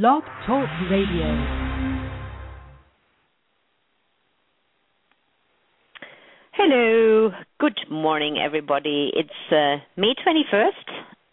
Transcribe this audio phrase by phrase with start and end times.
[0.00, 1.28] Blog Talk Radio.
[6.52, 7.30] Hello.
[7.60, 9.12] Good morning, everybody.
[9.14, 10.70] It's uh, May 21st,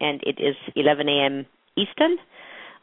[0.02, 1.46] and it is 11 a.m.
[1.78, 2.18] Eastern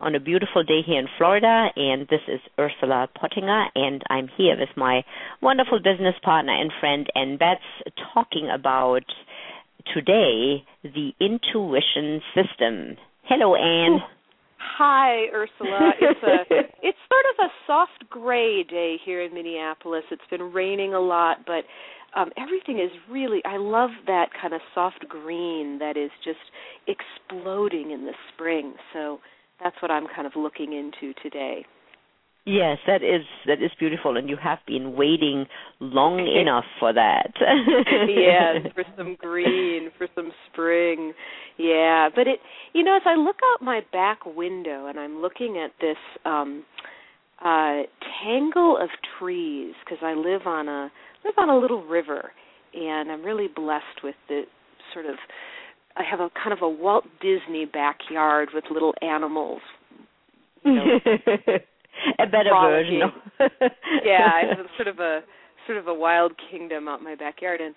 [0.01, 1.67] on a beautiful day here in Florida.
[1.77, 5.05] And this is Ursula Pottinger, and I'm here with my
[5.43, 7.61] wonderful business partner and friend Ann Betts
[8.15, 9.05] talking about
[9.93, 12.97] today the intuition system.
[13.25, 14.01] Hello, Ann.
[14.59, 15.93] Hi, Ursula.
[16.01, 16.37] It's a
[16.83, 20.05] it's sort of a soft gray day here in Minneapolis.
[20.11, 21.65] It's been raining a lot, but
[22.19, 26.39] um everything is really I love that kind of soft green that is just
[26.87, 28.75] exploding in the spring.
[28.93, 29.21] So
[29.63, 31.65] that's what I'm kind of looking into today.
[32.49, 35.47] Yes, that is that is beautiful, and you have been waiting
[35.81, 37.33] long enough for that.
[38.09, 41.13] yes, for some green, for some spring.
[41.59, 42.39] Yeah, but it,
[42.73, 46.65] you know, as I look out my back window and I'm looking at this um
[47.45, 47.83] uh
[48.23, 50.93] tangle of trees because I live on a
[51.25, 52.31] live on a little river,
[52.75, 54.43] and I'm really blessed with the
[54.95, 55.17] sort of.
[55.99, 59.63] I have a kind of a Walt Disney backyard with little animals.
[60.63, 61.01] You know,
[62.19, 63.01] a better version.
[64.05, 65.21] yeah, I have sort of a
[65.67, 67.75] sort of a wild kingdom out in my backyard and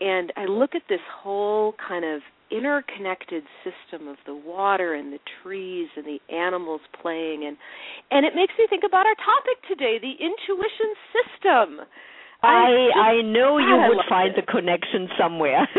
[0.00, 5.18] and I look at this whole kind of interconnected system of the water and the
[5.42, 7.56] trees and the animals playing and
[8.10, 11.86] and it makes me think about our topic today, the intuition system.
[12.42, 14.44] I I know you I would find it.
[14.44, 15.68] the connection somewhere.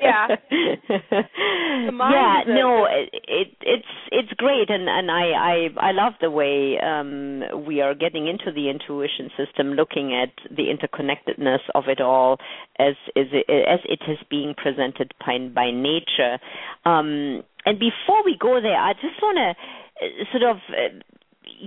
[0.00, 0.28] Yeah.
[0.50, 6.78] yeah, no, it, it it's it's great and and I I I love the way
[6.78, 12.38] um we are getting into the intuition system looking at the interconnectedness of it all
[12.78, 16.38] as is it, as it is being presented by by nature.
[16.84, 20.98] Um and before we go there, I just want to sort of uh,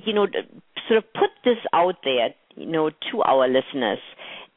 [0.05, 0.27] you know
[0.88, 3.99] sort of put this out there you know to our listeners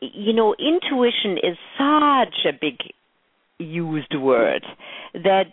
[0.01, 2.79] you know intuition is such a big
[3.59, 4.65] used word
[5.15, 5.53] that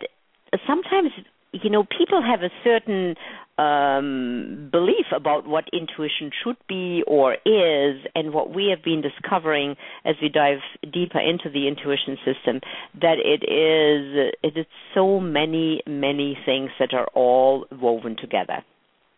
[0.66, 1.10] sometimes
[1.52, 3.14] you know people have a certain
[3.58, 9.74] um belief about what intuition should be or is and what we have been discovering
[10.04, 10.58] as we dive
[10.92, 12.60] deeper into the intuition system
[13.00, 18.64] that it is it is so many many things that are all woven together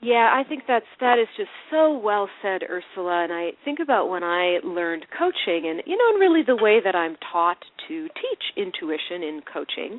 [0.02, 3.24] Yeah, I think that's that is just so well said, Ursula.
[3.24, 6.80] And I think about when I learned coaching, and you know, and really the way
[6.82, 9.92] that I'm taught to teach intuition in coaching,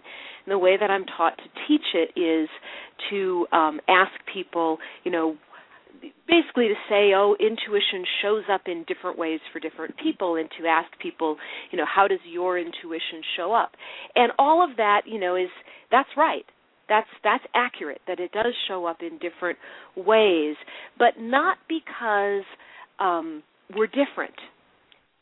[0.45, 2.49] and the way that I'm taught to teach it is
[3.11, 5.35] to um, ask people, you know,
[6.27, 10.65] basically to say, oh, intuition shows up in different ways for different people, and to
[10.67, 11.37] ask people,
[11.71, 13.73] you know, how does your intuition show up?
[14.15, 15.49] And all of that, you know, is
[15.91, 16.45] that's right
[16.89, 19.57] that's that's accurate that it does show up in different
[19.95, 20.55] ways
[20.97, 22.43] but not because
[22.99, 23.43] um
[23.75, 24.35] we're different.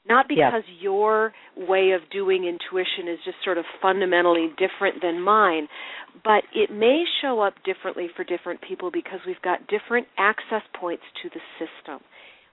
[0.08, 5.68] Not because your way of doing intuition is just sort of fundamentally different than mine
[6.24, 11.04] but it may show up differently for different people because we've got different access points
[11.22, 12.00] to the system.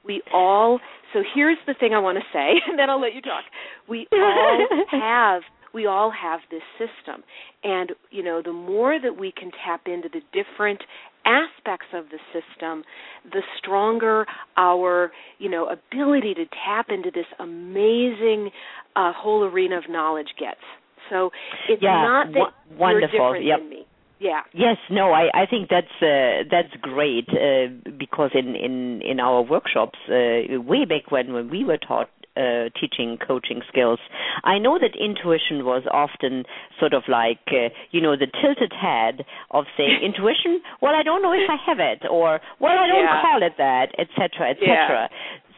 [0.04, 0.80] We all
[1.14, 3.44] so here's the thing i want to say and then i'll let you talk.
[3.88, 5.42] We all have
[5.76, 7.22] we all have this system
[7.62, 10.81] and you know the more that we can tap into the different
[11.26, 12.82] aspects of the system
[13.31, 14.25] the stronger
[14.56, 18.50] our you know ability to tap into this amazing
[18.97, 20.65] uh, whole arena of knowledge gets
[21.10, 21.31] so
[21.69, 23.19] it's Yeah, not that wo- wonderful.
[23.19, 23.59] you're different Yep.
[23.60, 23.82] than me
[24.19, 29.20] yeah Yes, no, I, I think that's uh, that's great uh, because in, in, in
[29.20, 33.98] our workshops uh, way back when when we were taught uh, teaching coaching skills,
[34.44, 36.44] I know that intuition was often
[36.78, 40.60] sort of like uh, you know the tilted head of saying intuition.
[40.80, 43.22] Well, I don't know if I have it, or well, I don't Yeah.
[43.22, 45.08] call it that, etc., etc.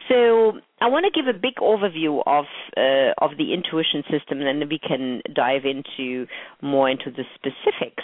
[0.09, 2.45] So I want to give a big overview of
[2.77, 6.25] uh, of the intuition system, and then we can dive into
[6.61, 8.03] more into the specifics.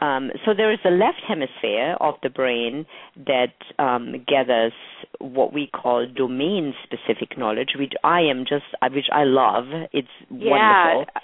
[0.00, 2.84] Um, so there is the left hemisphere of the brain
[3.26, 4.72] that um, gathers
[5.20, 9.64] what we call domain-specific knowledge, which I am just, uh, which I love.
[9.92, 11.14] It's yeah wonderful.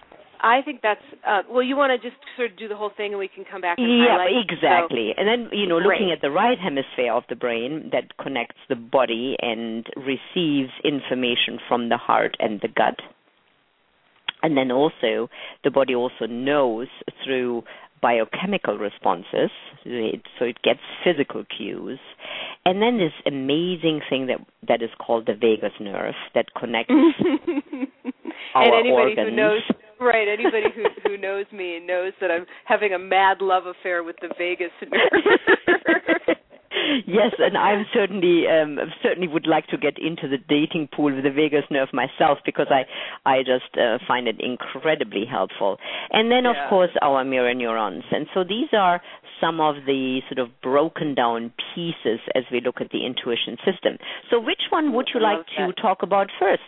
[0.45, 1.63] I think that's uh, well.
[1.63, 3.79] You want to just sort of do the whole thing, and we can come back
[3.79, 4.33] and Yeah, highlight.
[4.49, 5.15] So- exactly.
[5.17, 6.13] and then, you know, looking Great.
[6.15, 11.91] at the right hemisphere of the brain that connects the body and receives information from
[11.91, 12.99] the heart and the gut.
[14.43, 15.31] And then also,
[15.63, 16.89] the body also knows
[17.25, 17.63] through
[18.03, 19.51] biochemical responses,
[19.85, 22.01] so it gets physical cues.
[22.67, 24.39] And then this amazing thing that
[24.69, 26.91] that is called the vagus nerve that connects
[28.55, 29.29] our and anybody organs.
[29.31, 29.63] who knows
[30.01, 34.17] right anybody who who knows me knows that i'm having a mad love affair with
[34.21, 36.37] the vagus nerve
[37.07, 41.25] yes, and I'm certainly um, certainly would like to get into the dating pool with
[41.25, 42.85] the vagus nerve myself because I
[43.29, 45.79] I just uh, find it incredibly helpful.
[46.11, 46.51] And then yeah.
[46.51, 48.05] of course our mirror neurons.
[48.11, 49.01] And so these are
[49.41, 53.99] some of the sort of broken down pieces as we look at the intuition system.
[54.31, 56.63] So which one would you like to talk about first?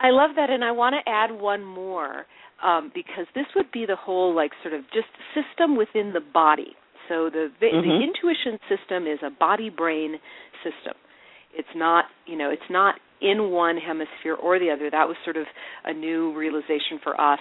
[0.00, 2.26] I love that, and I want to add one more
[2.62, 6.76] um, because this would be the whole like sort of just system within the body.
[7.08, 7.88] So the the, mm-hmm.
[7.88, 10.16] the intuition system is a body brain
[10.62, 10.94] system.
[11.54, 14.90] It's not you know it's not in one hemisphere or the other.
[14.90, 15.46] That was sort of
[15.84, 17.40] a new realization for us.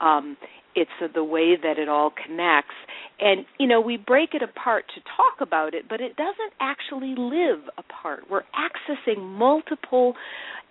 [0.00, 0.36] Um,
[0.74, 2.74] it's uh, the way that it all connects
[3.18, 7.14] and you know we break it apart to talk about it but it doesn't actually
[7.16, 10.14] live apart we're accessing multiple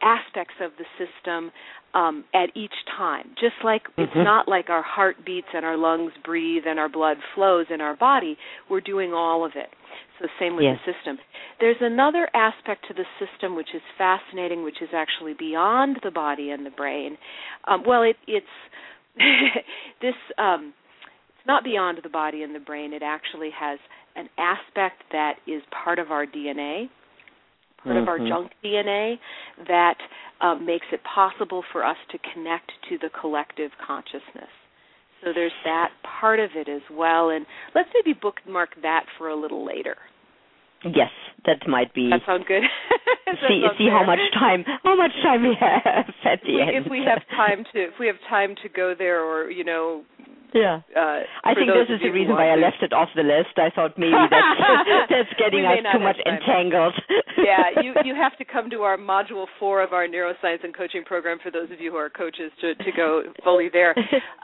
[0.02, 1.52] aspects of the system
[1.94, 3.30] um, at each time.
[3.40, 4.04] Just like mm-hmm.
[4.04, 7.82] it's not like our heart beats and our lungs breathe and our blood flows in
[7.82, 8.38] our body,
[8.70, 9.70] we're doing all of it.
[10.20, 10.78] So same with yes.
[10.86, 11.18] the system.
[11.60, 16.52] There's another aspect to the system which is fascinating, which is actually beyond the body
[16.52, 17.18] and the brain.
[17.68, 18.46] Um, well, it, it's
[20.02, 20.16] this.
[20.38, 20.74] Um,
[21.38, 22.92] it's not beyond the body and the brain.
[22.92, 23.80] It actually has
[24.16, 26.90] an aspect that is part of our DNA
[27.84, 28.04] part mm-hmm.
[28.04, 28.28] of our mm-hmm.
[28.28, 29.16] junk DNA
[29.68, 29.98] that
[30.42, 34.52] um, makes it possible for us to connect to the collective consciousness.
[35.24, 35.90] So there's that
[36.20, 37.46] part of it as well, and
[37.76, 39.98] let's maybe bookmark that for a little later.
[40.86, 41.12] Yes,
[41.46, 42.10] that might be.
[42.10, 42.64] That sounds good.
[43.26, 44.00] that see sounds see fair.
[44.00, 46.86] how much time how much time we have at the if we, end.
[46.86, 50.04] If we have time to if we have time to go there, or you know,
[50.54, 50.82] yeah.
[50.96, 53.58] Uh, I think this is the reason why I left it off the list.
[53.58, 56.96] I thought maybe that's, that's getting us too much entangled.
[57.38, 61.04] yeah, you you have to come to our module four of our neuroscience and coaching
[61.04, 63.94] program for those of you who are coaches to to go fully there.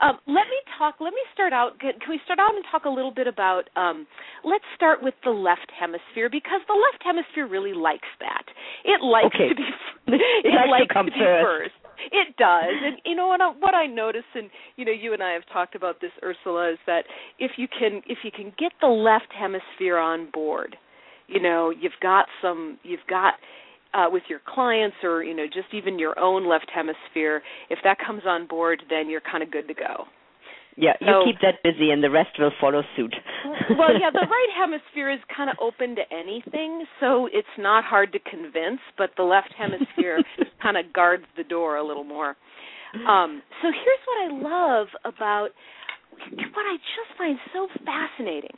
[0.02, 0.96] Um, let me talk.
[1.00, 1.78] Let me start out.
[1.80, 3.68] Can, can we start out and talk a little bit about?
[3.76, 4.06] Um,
[4.44, 8.44] let's start with the left hemisphere because the left hemisphere really likes that.
[8.84, 9.48] It likes okay.
[9.50, 9.66] to be.
[10.06, 11.74] It, it likes, likes to, to be first.
[11.74, 11.85] first.
[12.12, 15.22] It does, and you know what I, what I notice, and you know, you and
[15.22, 17.04] I have talked about this, Ursula, is that
[17.38, 20.76] if you can if you can get the left hemisphere on board,
[21.28, 23.34] you know, you've got some, you've got
[23.94, 27.42] uh, with your clients or you know just even your own left hemisphere.
[27.70, 30.04] If that comes on board, then you're kind of good to go.
[30.76, 33.14] Yeah, so, you keep that busy, and the rest will follow suit.
[33.78, 38.12] well, yeah, the right hemisphere is kind of open to anything, so it's not hard
[38.12, 38.80] to convince.
[38.98, 40.22] But the left hemisphere
[40.62, 42.36] kind of guards the door a little more.
[43.08, 45.48] Um, so here's what I love about
[46.54, 48.56] what I just find so fascinating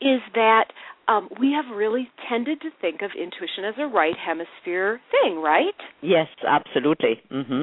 [0.00, 0.66] is that
[1.08, 5.74] um, we have really tended to think of intuition as a right hemisphere thing, right?
[6.02, 7.20] Yes, absolutely.
[7.32, 7.62] Mm-hmm.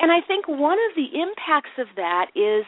[0.00, 2.64] And I think one of the impacts of that is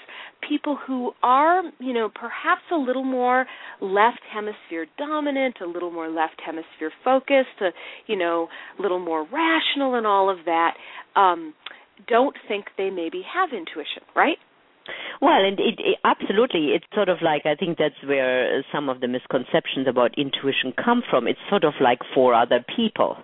[0.47, 3.47] people who are, you know, perhaps a little more
[3.81, 7.71] left hemisphere dominant, a little more left hemisphere focused, a,
[8.07, 8.49] you know,
[8.79, 10.75] a little more rational and all of that,
[11.17, 11.55] um,
[12.07, 14.39] don't think they maybe have intuition, right?
[15.21, 19.01] Well, and it, it, absolutely, it's sort of like I think that's where some of
[19.01, 21.29] the misconceptions about intuition come from.
[21.29, 23.17] It's sort of like for other people.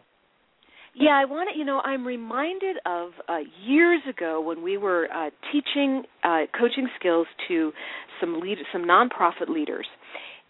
[0.98, 1.58] Yeah, I want to.
[1.58, 6.88] You know, I'm reminded of uh, years ago when we were uh, teaching uh, coaching
[6.98, 7.72] skills to
[8.20, 9.86] some lead, some nonprofit leaders,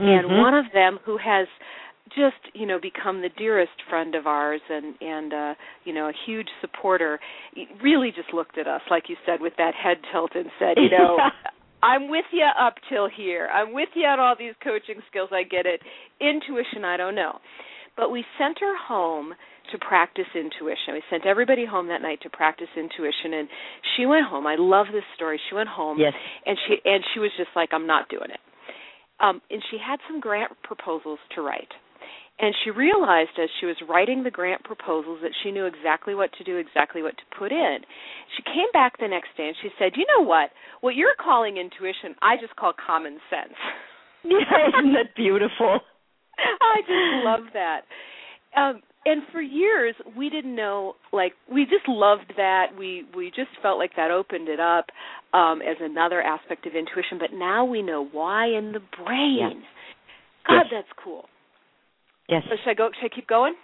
[0.01, 0.09] mm-hmm.
[0.09, 1.47] and one of them who has
[2.17, 6.13] just you know become the dearest friend of ours and and uh you know a
[6.25, 7.21] huge supporter
[7.83, 10.89] really just looked at us like you said with that head tilt and said you
[10.89, 11.19] know
[11.83, 13.49] I'm with you up till here.
[13.53, 15.31] I'm with you on all these coaching skills.
[15.33, 15.81] I get it.
[16.21, 17.39] Intuition, I don't know.
[17.97, 19.35] But we sent her home
[19.73, 20.95] to practice intuition.
[20.95, 23.49] We sent everybody home that night to practice intuition and
[23.97, 24.47] she went home.
[24.47, 25.41] I love this story.
[25.49, 26.13] She went home yes.
[26.47, 28.41] and she and she was just like I'm not doing it.
[29.21, 31.73] Um and she had some grant proposals to write.
[32.41, 36.31] And she realized as she was writing the grant proposals that she knew exactly what
[36.39, 37.79] to do, exactly what to put in.
[38.37, 40.51] She came back the next day and she said, "You know what?
[40.81, 43.59] What you're calling intuition, I just call common sense."
[44.23, 44.39] Yeah,
[44.71, 45.81] isn't that beautiful?
[46.39, 47.83] I just love that.
[48.57, 52.67] Um, and for years we didn't know like we just loved that.
[52.79, 54.87] We we just felt like that opened it up
[55.33, 57.19] um as another aspect of intuition.
[57.19, 59.39] But now we know why in the brain.
[59.39, 59.51] Yeah.
[60.47, 60.67] god yes.
[60.73, 61.25] that's cool.
[62.29, 62.43] Yes.
[62.49, 63.55] So should i go should i keep going?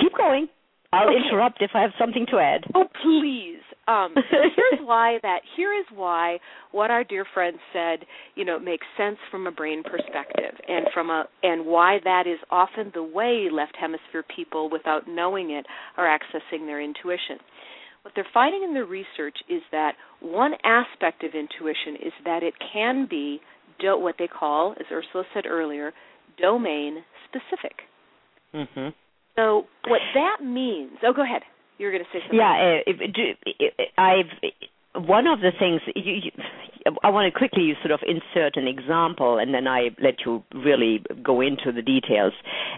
[0.00, 0.48] Keep going.
[0.92, 1.16] I'll okay.
[1.16, 2.64] interrupt if i have something to add.
[2.74, 6.38] Oh please um, here's why that here is why
[6.70, 11.10] what our dear friend said, you know, makes sense from a brain perspective, and from
[11.10, 16.06] a and why that is often the way left hemisphere people, without knowing it, are
[16.06, 17.38] accessing their intuition.
[18.02, 22.54] What they're finding in the research is that one aspect of intuition is that it
[22.72, 23.40] can be
[23.80, 25.92] do, what they call, as Ursula said earlier,
[26.40, 27.82] domain specific.
[28.54, 28.88] Mm-hmm.
[29.36, 30.92] So what that means?
[31.04, 31.42] Oh, go ahead.
[31.82, 32.38] You were going to say something.
[32.38, 36.30] Yeah, uh, if, do, I've one of the things you, you,
[37.02, 41.02] I want to quickly sort of insert an example, and then I let you really
[41.24, 42.34] go into the details.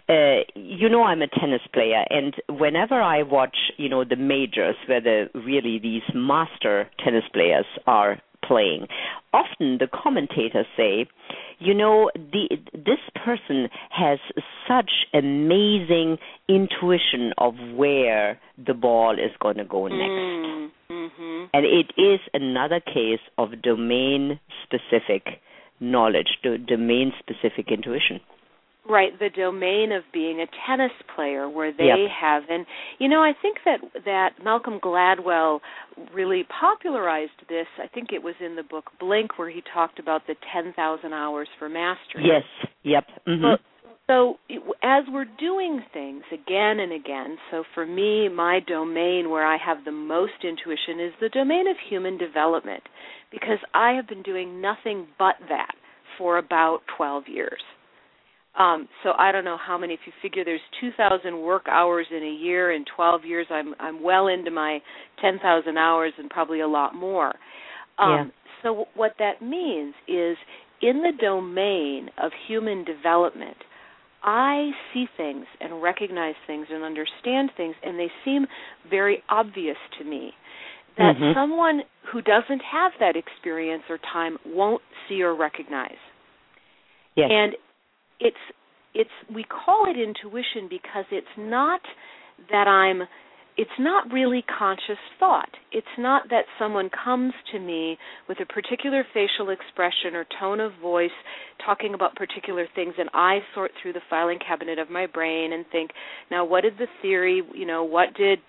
[0.08, 4.76] Uh, you know, I'm a tennis player, and whenever I watch, you know, the majors,
[4.86, 8.86] where the really these master tennis players are playing,
[9.32, 11.06] often the commentators say,
[11.58, 14.18] you know, the, this person has
[14.68, 20.00] such amazing intuition of where the ball is going to go next.
[20.00, 21.44] Mm, mm-hmm.
[21.52, 25.40] And it is another case of domain specific
[25.80, 28.20] knowledge, domain specific intuition.
[28.86, 32.10] Right, the domain of being a tennis player where they yep.
[32.20, 32.66] have and
[32.98, 35.60] you know, I think that that Malcolm Gladwell
[36.12, 37.66] really popularized this.
[37.82, 41.48] I think it was in the book Blink where he talked about the 10,000 hours
[41.58, 42.24] for mastery.
[42.26, 42.42] Yes,
[42.82, 43.04] yep.
[43.26, 43.62] Mm-hmm.
[44.06, 44.36] so
[44.82, 49.84] as we're doing things again and again, so for me my domain where I have
[49.86, 52.82] the most intuition is the domain of human development
[53.32, 55.72] because I have been doing nothing but that
[56.18, 57.60] for about 12 years.
[58.58, 59.94] Um, so I don't know how many.
[59.94, 64.02] If you figure there's 2,000 work hours in a year, in 12 years, I'm I'm
[64.02, 64.78] well into my
[65.20, 67.34] 10,000 hours and probably a lot more.
[67.98, 68.24] Um, yeah.
[68.62, 70.36] So what that means is,
[70.80, 73.56] in the domain of human development,
[74.22, 78.46] I see things and recognize things and understand things, and they seem
[78.88, 80.32] very obvious to me.
[80.96, 81.38] That mm-hmm.
[81.38, 81.82] someone
[82.12, 85.98] who doesn't have that experience or time won't see or recognize.
[87.16, 87.28] Yes.
[87.30, 87.52] And
[88.20, 88.36] it's
[88.94, 91.80] it's we call it intuition because it's not
[92.50, 93.06] that I'm
[93.56, 95.50] it's not really conscious thought.
[95.70, 97.96] It's not that someone comes to me
[98.28, 101.14] with a particular facial expression or tone of voice
[101.64, 105.64] talking about particular things and I sort through the filing cabinet of my brain and
[105.70, 105.92] think,
[106.32, 108.40] now what did the theory, you know, what did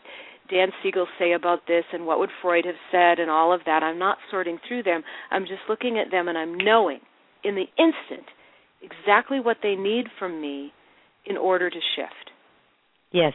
[0.49, 3.83] Dan Siegel say about this and what would Freud have said and all of that.
[3.83, 5.03] I'm not sorting through them.
[5.29, 6.99] I'm just looking at them and I'm knowing
[7.43, 8.25] in the instant
[8.85, 10.71] exactly what they need from me
[11.25, 12.31] in order to shift.
[13.11, 13.33] Yes.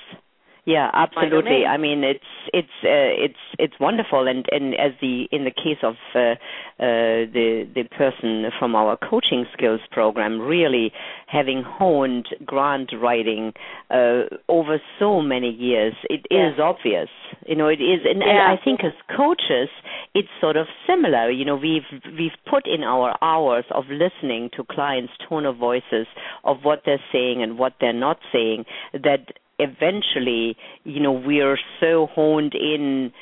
[0.67, 1.65] Yeah, absolutely.
[1.67, 2.21] I mean, it's
[2.53, 7.27] it's uh, it's it's wonderful, and and as the in the case of uh, uh,
[7.33, 10.93] the the person from our coaching skills program, really
[11.27, 13.53] having honed grant writing
[13.91, 16.53] uh, over so many years, it yes.
[16.55, 17.09] is obvious.
[17.47, 18.29] You know, it is, and, yeah.
[18.29, 19.71] and I think as coaches,
[20.15, 21.31] it's sort of similar.
[21.31, 21.83] You know, we've
[22.19, 26.07] we've put in our hours of listening to clients' tone of voices,
[26.45, 32.09] of what they're saying and what they're not saying, that eventually, you know, we're so
[32.15, 33.13] honed in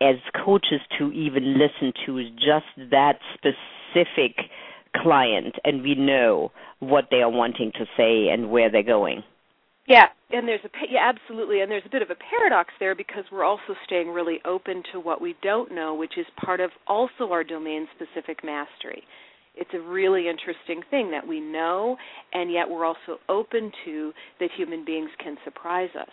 [0.00, 4.36] as coaches to even listen to just that specific
[4.96, 9.22] client and we know what they are wanting to say and where they're going.
[9.90, 13.24] Yeah, and there's a yeah, absolutely, and there's a bit of a paradox there because
[13.32, 17.32] we're also staying really open to what we don't know, which is part of also
[17.32, 19.02] our domain specific mastery
[19.56, 21.96] it's a really interesting thing that we know
[22.32, 26.08] and yet we're also open to that human beings can surprise us.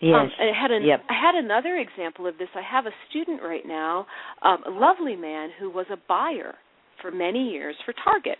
[0.00, 0.14] Yes.
[0.14, 1.00] Um, I had an, yep.
[1.08, 2.48] I had another example of this.
[2.54, 4.06] I have a student right now,
[4.42, 6.54] um, a lovely man who was a buyer
[7.02, 8.38] for many years for Target.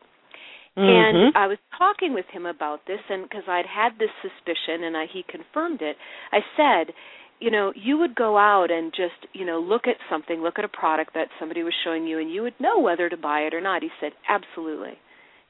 [0.78, 1.16] Mm-hmm.
[1.16, 4.96] And I was talking with him about this, and because I'd had this suspicion, and
[4.96, 5.96] I, he confirmed it,
[6.30, 6.94] I said,
[7.40, 10.64] you know, you would go out and just, you know, look at something, look at
[10.64, 13.54] a product that somebody was showing you, and you would know whether to buy it
[13.54, 13.82] or not.
[13.82, 14.94] He said, absolutely.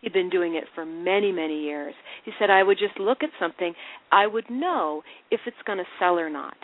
[0.01, 1.95] He'd been doing it for many, many years.
[2.25, 3.75] He said, I would just look at something,
[4.13, 6.57] I would know if it's going to sell or not.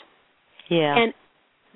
[0.70, 0.94] Yeah.
[0.96, 1.12] And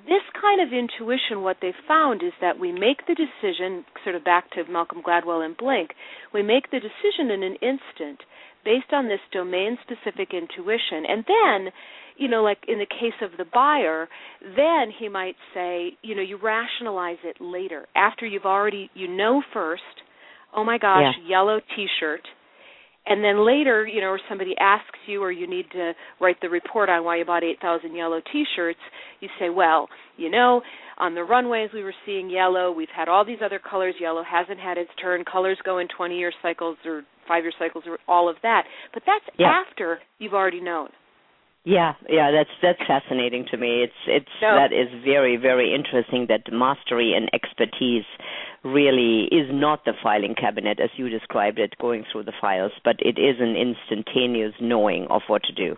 [0.06, 4.24] this kind of intuition, what they found is that we make the decision, sort of
[4.24, 5.90] back to Malcolm Gladwell and Blink,
[6.32, 8.20] we make the decision in an instant
[8.64, 11.04] based on this domain specific intuition.
[11.08, 11.72] And then
[12.18, 14.08] you know, like in the case of the buyer,
[14.42, 19.40] then he might say, you know, you rationalize it later after you've already, you know,
[19.54, 19.82] first,
[20.54, 21.30] oh my gosh, yeah.
[21.30, 22.22] yellow T-shirt,
[23.08, 26.48] and then later, you know, or somebody asks you, or you need to write the
[26.48, 28.78] report on why you bought 8,000 yellow T-shirts,
[29.20, 30.62] you say, well, you know,
[30.98, 32.70] on the runways we were seeing yellow.
[32.70, 33.94] We've had all these other colors.
[34.00, 35.24] Yellow hasn't had its turn.
[35.24, 38.64] Colors go in 20-year cycles or five-year cycles, or all of that.
[38.92, 39.62] But that's yeah.
[39.66, 40.88] after you've already known.
[41.64, 43.82] Yeah, yeah, that's that's fascinating to me.
[43.82, 44.56] It's it's no.
[44.56, 48.06] that is very very interesting that mastery and expertise
[48.64, 52.96] really is not the filing cabinet as you described it, going through the files, but
[53.00, 55.76] it is an instantaneous knowing of what to do.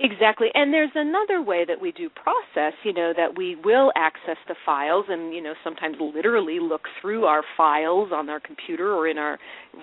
[0.00, 0.48] Exactly.
[0.52, 4.56] And there's another way that we do process, you know, that we will access the
[4.66, 9.16] files and, you know, sometimes literally look through our files on our computer or in
[9.16, 9.38] our,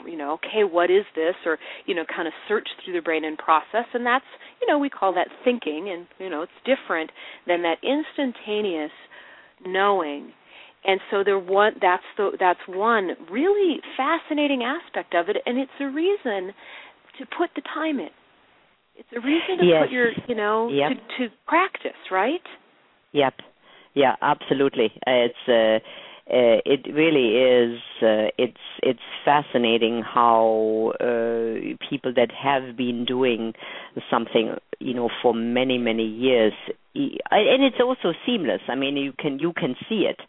[0.06, 1.36] you know, okay, what is this?
[1.46, 3.86] Or, you know, kind of search through the brain and process.
[3.94, 4.26] And that's,
[4.62, 5.90] you know, we call that thinking.
[5.90, 7.12] And, you know, it's different
[7.48, 8.92] than that instantaneous
[9.66, 10.34] knowing.
[10.86, 15.72] And so there one that's the that's one really fascinating aspect of it and it's
[15.80, 16.54] a reason
[17.20, 18.10] to put the time in
[19.00, 19.84] it's a reason to yes.
[19.86, 20.92] put your, you know, yep.
[21.18, 22.42] to, to practice, right?
[23.14, 23.36] Yep.
[23.96, 24.92] Yeah, absolutely.
[25.08, 25.80] It's uh,
[26.32, 27.80] uh, it really is.
[28.02, 33.54] Uh, it's it's fascinating how uh, people that have been doing
[34.12, 36.54] something, you know, for many many years,
[36.94, 38.62] and it's also seamless.
[38.68, 40.20] I mean, you can you can see it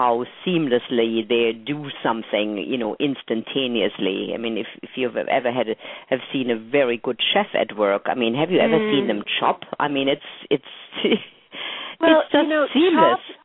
[0.00, 4.32] how seamlessly they do something, you know, instantaneously.
[4.32, 5.74] I mean, if if you've ever had a,
[6.08, 8.90] have seen a very good chef at work, I mean, have you ever mm.
[8.90, 9.60] seen them chop?
[9.78, 10.72] I mean, it's it's
[12.00, 13.20] well, it's just you know, seamless.
[13.28, 13.39] Chop,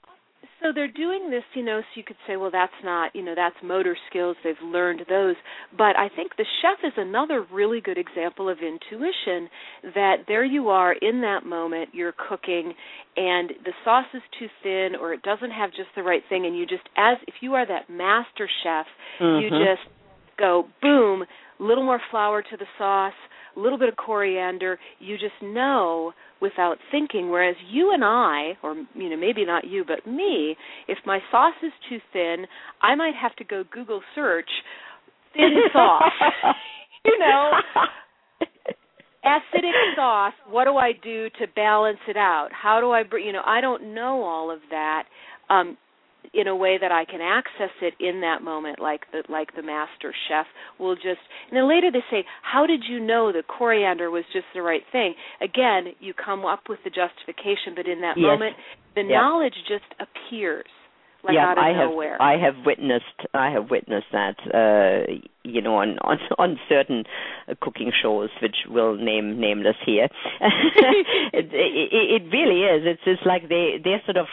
[0.66, 3.36] so they're doing this, you know, so you could say, well, that's not, you know,
[3.36, 4.36] that's motor skills.
[4.44, 5.36] They've learned those.
[5.78, 9.48] But I think the chef is another really good example of intuition
[9.94, 12.74] that there you are in that moment, you're cooking,
[13.16, 16.58] and the sauce is too thin or it doesn't have just the right thing, and
[16.58, 18.88] you just, as if you are that master chef,
[19.22, 19.44] mm-hmm.
[19.44, 19.88] you just
[20.40, 21.24] go, boom,
[21.60, 23.14] a little more flour to the sauce,
[23.56, 24.80] a little bit of coriander.
[25.00, 27.30] You just know without thinking.
[27.30, 30.56] Whereas you and I, or you know, maybe not you, but me,
[30.88, 32.46] if my sauce is too thin,
[32.82, 34.50] I might have to go Google search
[35.34, 36.04] thin sauce.
[37.06, 37.52] you know,
[39.26, 40.34] acidic sauce.
[40.50, 42.50] What do I do to balance it out?
[42.52, 45.04] How do I, you know, I don't know all of that.
[45.50, 45.78] Um,
[46.34, 49.64] in a way that I can access it in that moment, like the like the
[49.64, 50.46] master chef
[50.80, 51.22] will just.
[51.50, 54.84] And then later they say, "How did you know the coriander was just the right
[54.92, 58.26] thing?" Again, you come up with the justification, but in that yes.
[58.26, 58.56] moment,
[58.96, 60.68] the knowledge just appears
[61.24, 62.22] like yeah, out of I have nowhere.
[62.22, 65.12] I have witnessed I have witnessed that uh
[65.46, 67.04] you know on on on certain
[67.48, 70.08] uh, cooking shows which will name nameless here.
[71.34, 72.84] it, it, it really is.
[72.86, 74.28] It's just like they they're sort of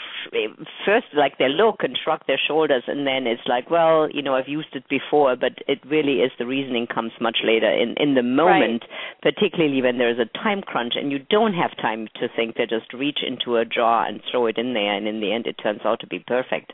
[0.84, 4.34] first like they look and shrug their shoulders and then it's like well you know
[4.34, 8.14] I've used it before but it really is the reasoning comes much later in in
[8.14, 9.34] the moment right.
[9.34, 12.92] particularly when there's a time crunch and you don't have time to think they just
[12.92, 15.80] reach into a jar and throw it in there and in the end it turns
[15.84, 16.72] out to be perfect.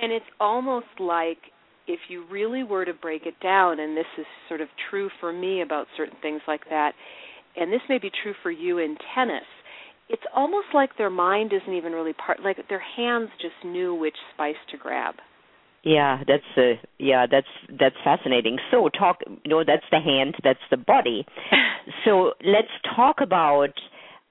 [0.00, 1.38] And it's almost like
[1.88, 5.32] if you really were to break it down, and this is sort of true for
[5.32, 6.92] me about certain things like that,
[7.56, 9.44] and this may be true for you in tennis,
[10.08, 14.16] it's almost like their mind isn't even really part like their hands just knew which
[14.34, 15.16] spice to grab.
[15.82, 17.46] Yeah, that's uh, yeah, that's
[17.78, 18.58] that's fascinating.
[18.70, 21.26] So talk, you know, that's the hand, that's the body.
[22.04, 23.72] so let's talk about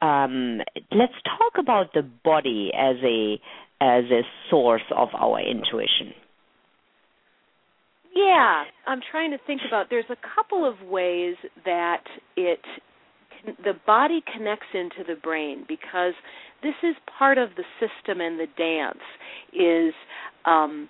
[0.01, 0.59] um,
[0.91, 3.39] let's talk about the body as a
[3.81, 6.13] as a source of our intuition?
[8.17, 9.87] Yeah, I'm trying to think about.
[9.89, 12.03] There's a couple of ways that
[12.35, 12.59] it
[13.63, 16.13] the body connects into the brain because
[16.63, 19.03] this is part of the system and the dance
[19.53, 19.93] is
[20.45, 20.89] um,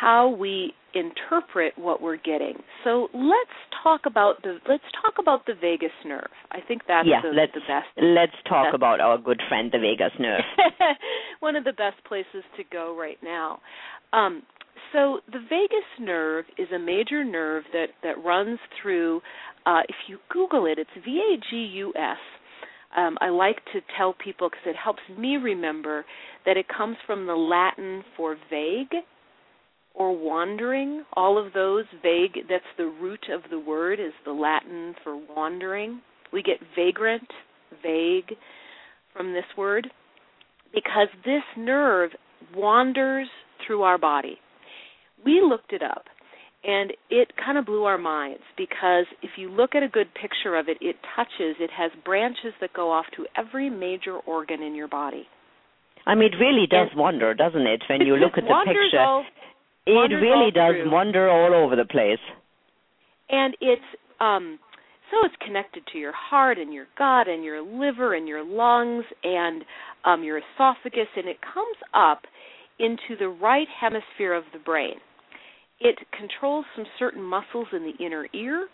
[0.00, 2.54] how we interpret what we're getting.
[2.84, 6.30] So let's talk about the let's talk about the vagus nerve.
[6.50, 7.86] I think that's yeah, the, let's, the best.
[7.98, 10.42] Let's talk about our good friend the vagus nerve.
[11.40, 13.60] One of the best places to go right now.
[14.14, 14.42] Um,
[14.92, 19.20] so the vagus nerve is a major nerve that that runs through.
[19.64, 22.18] Uh, if you Google it, it's V A G U S.
[22.96, 26.04] Um, I like to tell people because it helps me remember
[26.46, 28.94] that it comes from the Latin for vague
[29.94, 31.04] or wandering.
[31.14, 36.00] All of those vague, that's the root of the word, is the Latin for wandering.
[36.32, 37.28] We get vagrant,
[37.82, 38.32] vague
[39.14, 39.88] from this word
[40.74, 42.10] because this nerve
[42.54, 43.28] wanders
[43.66, 44.38] through our body.
[45.24, 46.04] We looked it up
[46.64, 50.56] and it kind of blew our minds because if you look at a good picture
[50.56, 54.74] of it, it touches, it has branches that go off to every major organ in
[54.74, 55.26] your body.
[56.06, 57.82] I mean, it really does and wander, doesn't it?
[57.88, 59.24] When you look at the picture, all,
[59.86, 60.90] it really does through.
[60.90, 62.22] wander all over the place.
[63.28, 63.82] And it's
[64.20, 64.58] um
[65.10, 69.04] so it's connected to your heart and your gut and your liver and your lungs
[69.22, 69.64] and
[70.04, 72.22] um your esophagus and it comes up
[72.78, 74.96] into the right hemisphere of the brain.
[75.80, 78.68] It controls some certain muscles in the inner ear.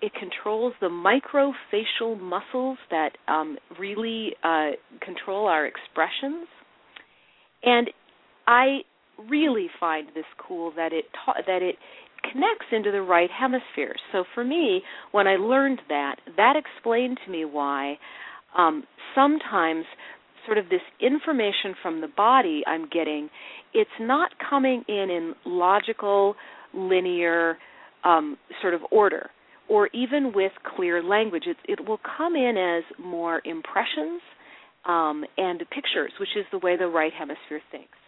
[0.00, 4.70] It controls the microfacial muscles that um, really uh,
[5.02, 6.48] control our expressions.
[7.62, 7.90] And
[8.46, 8.80] I
[9.28, 11.76] really find this cool that it ta- that it
[12.32, 13.94] connects into the right hemisphere.
[14.12, 17.98] So for me, when I learned that, that explained to me why
[18.56, 19.84] um, sometimes
[20.46, 23.28] sort of this information from the body I'm getting,
[23.74, 26.36] it's not coming in in logical,
[26.72, 27.58] linear
[28.04, 29.30] um, sort of order,
[29.68, 31.44] or even with clear language.
[31.46, 34.22] It, it will come in as more impressions
[34.86, 37.98] um, and pictures, which is the way the right hemisphere thinks.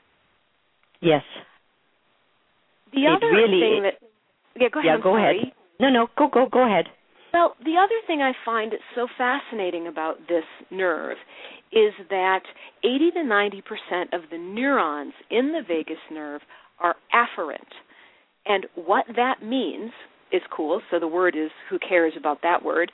[1.00, 1.22] Yes.
[2.92, 4.08] The it other really, thing that
[4.56, 4.86] yeah, go ahead.
[4.86, 5.52] Yeah, go ahead.
[5.80, 6.86] No, no, go go go ahead.
[7.32, 11.18] Well, the other thing I find so fascinating about this nerve
[11.72, 12.40] is that
[12.82, 16.40] 80 to 90% of the neurons in the vagus nerve
[16.80, 17.68] are afferent.
[18.46, 19.92] And what that means
[20.32, 20.80] is cool.
[20.90, 22.92] So the word is who cares about that word?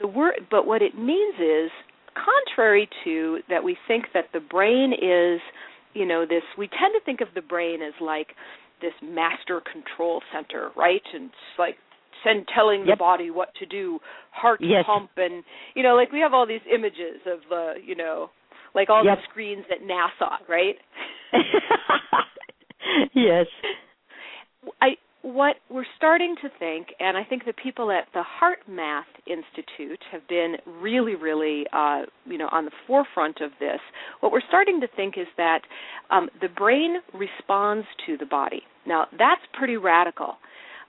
[0.00, 1.70] The word but what it means is
[2.14, 5.40] contrary to that we think that the brain is,
[5.94, 8.28] you know, this we tend to think of the brain as like
[8.80, 11.02] this master control center, right?
[11.14, 11.76] And it's like
[12.24, 12.98] send telling yep.
[12.98, 13.98] the body what to do,
[14.32, 14.84] heart yes.
[14.86, 18.30] pump, and you know, like we have all these images of, uh, you know,
[18.74, 19.18] like all yep.
[19.18, 20.76] the screens at NASA, right?
[23.14, 23.46] yes.
[24.80, 29.98] I what we're starting to think, and I think the people at the HeartMath Institute
[30.12, 33.80] have been really, really, uh, you know, on the forefront of this.
[34.20, 35.60] What we're starting to think is that
[36.10, 38.64] um, the brain responds to the body.
[38.86, 40.34] Now, that's pretty radical,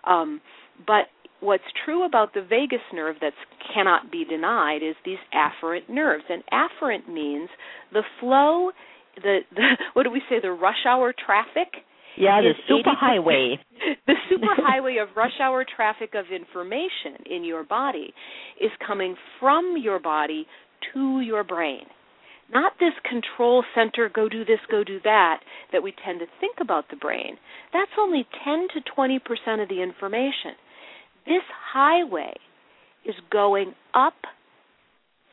[0.03, 0.41] um,
[0.85, 1.05] but
[1.45, 3.33] what's true about the vagus nerve that
[3.73, 7.49] cannot be denied is these afferent nerves, and afferent means
[7.93, 8.71] the flow,
[9.15, 11.69] the, the what do we say, the rush hour traffic
[12.17, 13.55] yeah, the superhighway.
[14.07, 18.13] the superhighway of rush hour traffic of information in your body
[18.61, 20.47] is coming from your body
[20.93, 21.85] to your brain.
[22.53, 25.39] Not this control center, go do this, go do that,
[25.71, 27.37] that we tend to think about the brain.
[27.73, 30.53] That's only 10 to 20% of the information.
[31.25, 32.33] This highway
[33.05, 34.13] is going up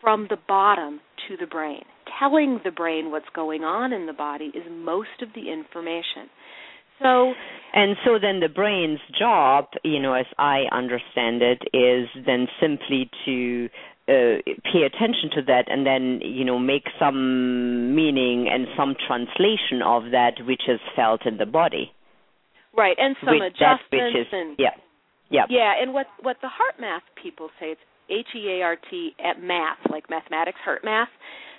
[0.01, 1.85] from the bottom to the brain.
[2.19, 6.29] Telling the brain what's going on in the body is most of the information.
[7.01, 7.33] So
[7.75, 13.11] and so then the brain's job, you know, as I understand it, is then simply
[13.25, 13.69] to
[14.09, 19.83] uh, pay attention to that and then you know make some meaning and some translation
[19.85, 21.93] of that which is felt in the body.
[22.77, 24.71] Right, and some With adjustments that which is, and yeah,
[25.33, 25.73] yeah, yeah.
[25.81, 29.43] And what what the heart math people say it's H E A R T at
[29.43, 31.09] math like mathematics heart math.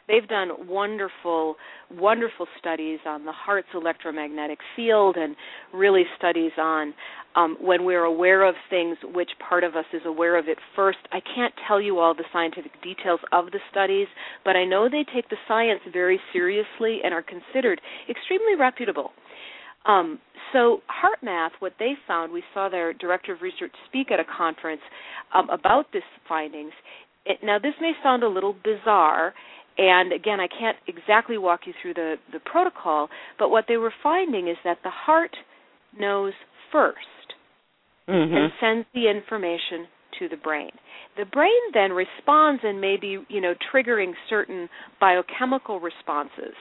[0.07, 1.55] they've done wonderful
[1.91, 5.35] wonderful studies on the heart's electromagnetic field and
[5.73, 6.93] really studies on
[7.35, 10.99] um, when we're aware of things which part of us is aware of it first
[11.11, 14.07] i can't tell you all the scientific details of the studies
[14.43, 19.11] but i know they take the science very seriously and are considered extremely reputable
[19.85, 20.19] um,
[20.53, 24.81] so HeartMath, what they found, we saw their director of research speak at a conference
[25.33, 26.71] um, about this findings.
[27.25, 29.33] It, now, this may sound a little bizarre,
[29.77, 33.93] and again, I can't exactly walk you through the, the protocol, but what they were
[34.03, 35.35] finding is that the heart
[35.97, 36.33] knows
[36.73, 36.93] 1st
[38.09, 38.35] mm-hmm.
[38.35, 39.87] and sends the information
[40.19, 40.71] to the brain.
[41.17, 44.69] The brain then responds and maybe, you know, triggering certain
[44.99, 46.55] biochemical responses.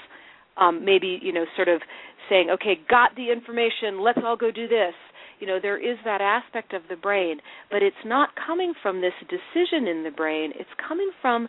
[0.57, 1.81] Um, maybe, you know, sort of
[2.29, 4.95] saying, okay, got the information, let's all go do this.
[5.41, 7.39] You know, there is that aspect of the brain,
[7.71, 10.53] but it's not coming from this decision in the brain.
[10.55, 11.49] It's coming from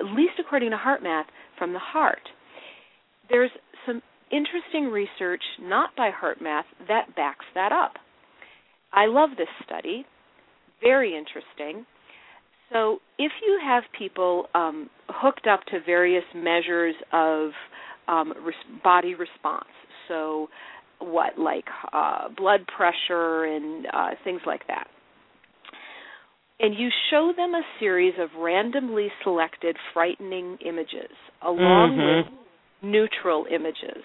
[0.00, 1.24] at least according to HeartMath,
[1.58, 2.22] from the heart.
[3.28, 3.50] There's
[3.86, 7.92] some interesting research, not by HeartMath, that backs that up.
[8.92, 10.04] I love this study,
[10.80, 11.86] very interesting.
[12.72, 17.50] So, if you have people um, hooked up to various measures of
[18.08, 19.68] um, res- body response,
[20.08, 20.48] so
[20.98, 24.86] what, like uh, blood pressure and uh, things like that,
[26.58, 31.10] and you show them a series of randomly selected frightening images
[31.42, 32.30] along mm-hmm.
[32.30, 34.02] with neutral images.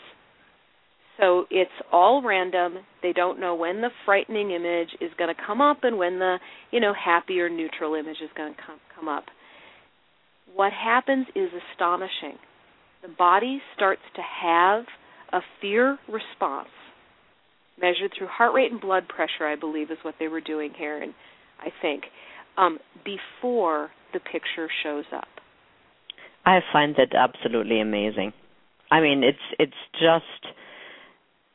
[1.19, 2.79] So it's all random.
[3.01, 6.37] They don't know when the frightening image is going to come up and when the,
[6.71, 9.25] you know, happy or neutral image is going to come come up.
[10.53, 12.37] What happens is astonishing.
[13.05, 14.85] The body starts to have
[15.31, 16.69] a fear response
[17.79, 21.01] measured through heart rate and blood pressure, I believe is what they were doing here
[21.01, 21.13] and
[21.59, 22.05] I think
[22.57, 25.27] um, before the picture shows up.
[26.45, 28.33] I find that absolutely amazing.
[28.89, 30.53] I mean, it's it's just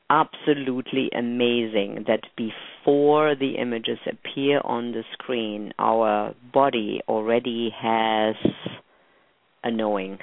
[0.08, 8.34] absolutely amazing that before the images appear on the screen, our body already has
[9.64, 10.18] a knowing.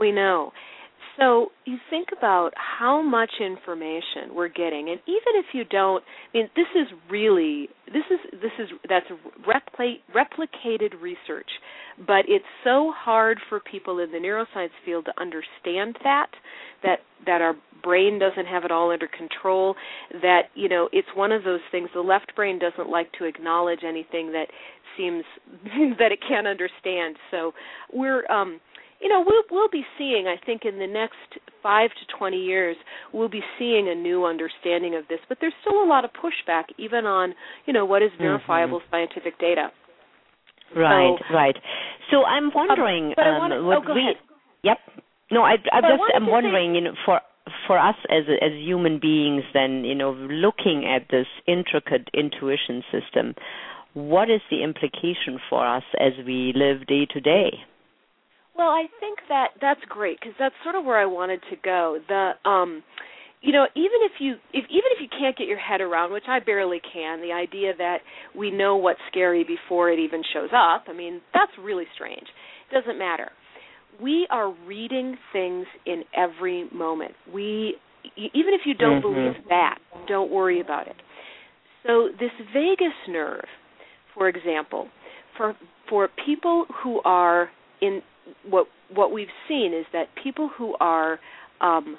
[0.00, 0.52] We know.
[1.18, 6.02] so you think about how much information we're getting, and even if you don't,
[6.34, 9.06] I mean, this is really this is this is that's
[9.46, 11.50] replicate, replicated research,
[12.06, 16.28] but it's so hard for people in the neuroscience field to understand that
[16.82, 19.74] that that our brain doesn't have it all under control.
[20.22, 21.90] That you know, it's one of those things.
[21.94, 24.46] The left brain doesn't like to acknowledge anything that
[24.96, 25.24] seems
[25.98, 27.16] that it can't understand.
[27.30, 27.52] So
[27.92, 28.60] we're um
[29.00, 32.76] you know we'll we'll be seeing i think in the next 5 to 20 years
[33.12, 36.64] we'll be seeing a new understanding of this but there's still a lot of pushback
[36.78, 37.34] even on
[37.66, 38.24] you know what is mm-hmm.
[38.24, 38.94] verifiable mm-hmm.
[38.94, 39.68] scientific data
[40.76, 41.56] right so, right
[42.10, 44.16] so i'm wondering um, but I wanna, um, oh, we, ahead.
[44.62, 44.78] yep
[45.30, 47.20] no i i just i'm wondering say, you know for
[47.66, 53.34] for us as as human beings then you know looking at this intricate intuition system
[53.92, 57.50] what is the implication for us as we live day to day
[58.60, 61.98] well, I think that that's great because that's sort of where I wanted to go.
[62.06, 62.82] The um
[63.40, 66.28] you know, even if you if even if you can't get your head around, which
[66.28, 68.00] I barely can, the idea that
[68.36, 72.26] we know what's scary before it even shows up, I mean, that's really strange.
[72.70, 73.30] It doesn't matter.
[73.98, 77.12] We are reading things in every moment.
[77.32, 77.76] We
[78.14, 79.14] even if you don't mm-hmm.
[79.14, 80.96] believe that, don't worry about it.
[81.86, 83.46] So this vagus nerve,
[84.14, 84.88] for example,
[85.38, 85.56] for
[85.88, 87.48] for people who are
[87.80, 88.02] in
[88.48, 91.18] what what we've seen is that people who are
[91.60, 91.96] um,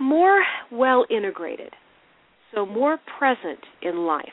[0.00, 1.72] more well integrated,
[2.54, 4.24] so more present in life,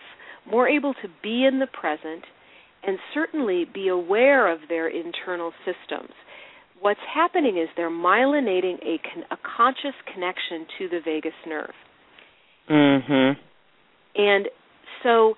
[0.49, 2.23] more able to be in the present,
[2.85, 6.11] and certainly be aware of their internal systems.
[6.79, 11.73] What's happening is they're myelinating a, con- a conscious connection to the vagus nerve.
[12.69, 13.37] Mhm.
[14.15, 14.47] And
[15.03, 15.35] so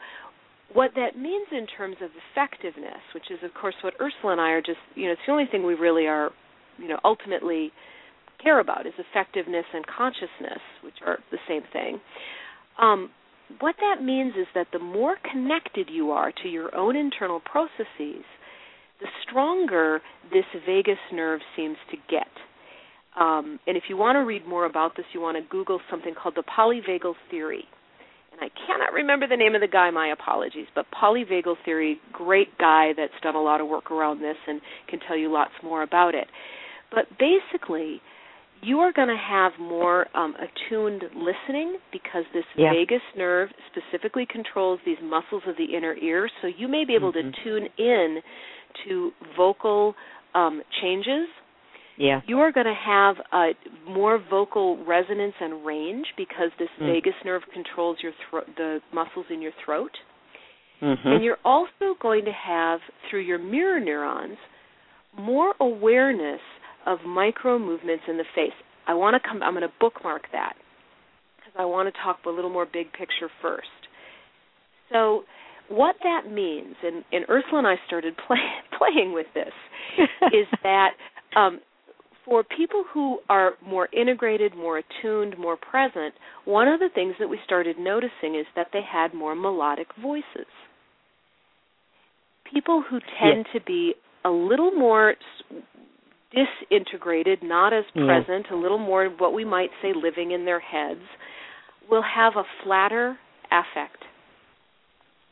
[0.73, 4.51] what that means in terms of effectiveness, which is of course what Ursula and I
[4.51, 6.31] are just you know, it's the only thing we really are,
[6.77, 7.71] you know, ultimately
[8.41, 11.99] care about is effectiveness and consciousness, which are the same thing.
[12.79, 13.09] Um,
[13.59, 18.25] what that means is that the more connected you are to your own internal processes,
[18.99, 20.01] the stronger
[20.31, 22.27] this vagus nerve seems to get.
[23.19, 26.13] Um, and if you want to read more about this, you want to Google something
[26.13, 27.63] called the polyvagal theory
[28.39, 32.57] and I cannot remember the name of the guy, my apologies, but polyvagal theory, great
[32.57, 35.83] guy that's done a lot of work around this and can tell you lots more
[35.83, 36.27] about it.
[36.91, 38.01] But basically,
[38.61, 42.71] you are going to have more um, attuned listening because this yeah.
[42.73, 46.29] vagus nerve specifically controls these muscles of the inner ear.
[46.41, 47.31] So you may be able mm-hmm.
[47.31, 48.19] to tune in
[48.87, 49.95] to vocal
[50.33, 51.27] um, changes
[51.97, 52.21] yeah.
[52.27, 53.51] you are going to have a
[53.89, 56.93] more vocal resonance and range because this mm.
[56.93, 59.91] vagus nerve controls your thro- the muscles in your throat.
[60.81, 61.07] Mm-hmm.
[61.07, 62.79] And you're also going to have
[63.09, 64.37] through your mirror neurons
[65.17, 66.41] more awareness
[66.85, 68.51] of micro movements in the face.
[68.87, 70.53] I want to come I'm going to bookmark that
[71.37, 73.67] because I want to talk a little more big picture first.
[74.91, 75.23] So
[75.69, 78.37] what that means, and, and Ursula and I started play,
[78.77, 79.53] playing with this,
[80.33, 80.91] is that
[81.35, 81.59] um,
[82.27, 86.13] for people who are more integrated, more attuned, more present,
[86.43, 90.45] one of the things that we started noticing is that they had more melodic voices.
[92.53, 93.53] People who tend yes.
[93.53, 93.93] to be
[94.25, 95.15] a little more
[96.69, 101.01] disintegrated, not as present, a little more what we might say living in their heads,
[101.89, 104.03] will have a flatter affect.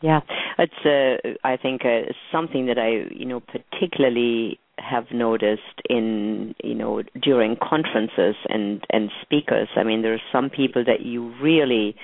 [0.01, 0.21] Yeah,
[0.57, 6.75] it's uh, I think uh, something that I you know particularly have noticed in you
[6.75, 9.69] know during conferences and and speakers.
[9.75, 11.95] I mean there are some people that you really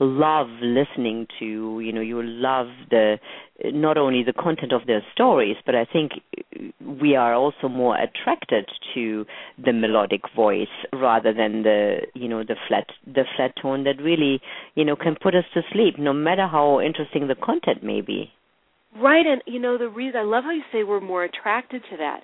[0.00, 3.18] love listening to you know you love the
[3.66, 6.12] not only the content of their stories but i think
[7.00, 9.24] we are also more attracted to
[9.64, 14.40] the melodic voice rather than the you know the flat the flat tone that really
[14.74, 18.32] you know can put us to sleep no matter how interesting the content may be
[19.00, 21.96] Right, and you know the reason I love how you say we're more attracted to
[21.96, 22.20] that.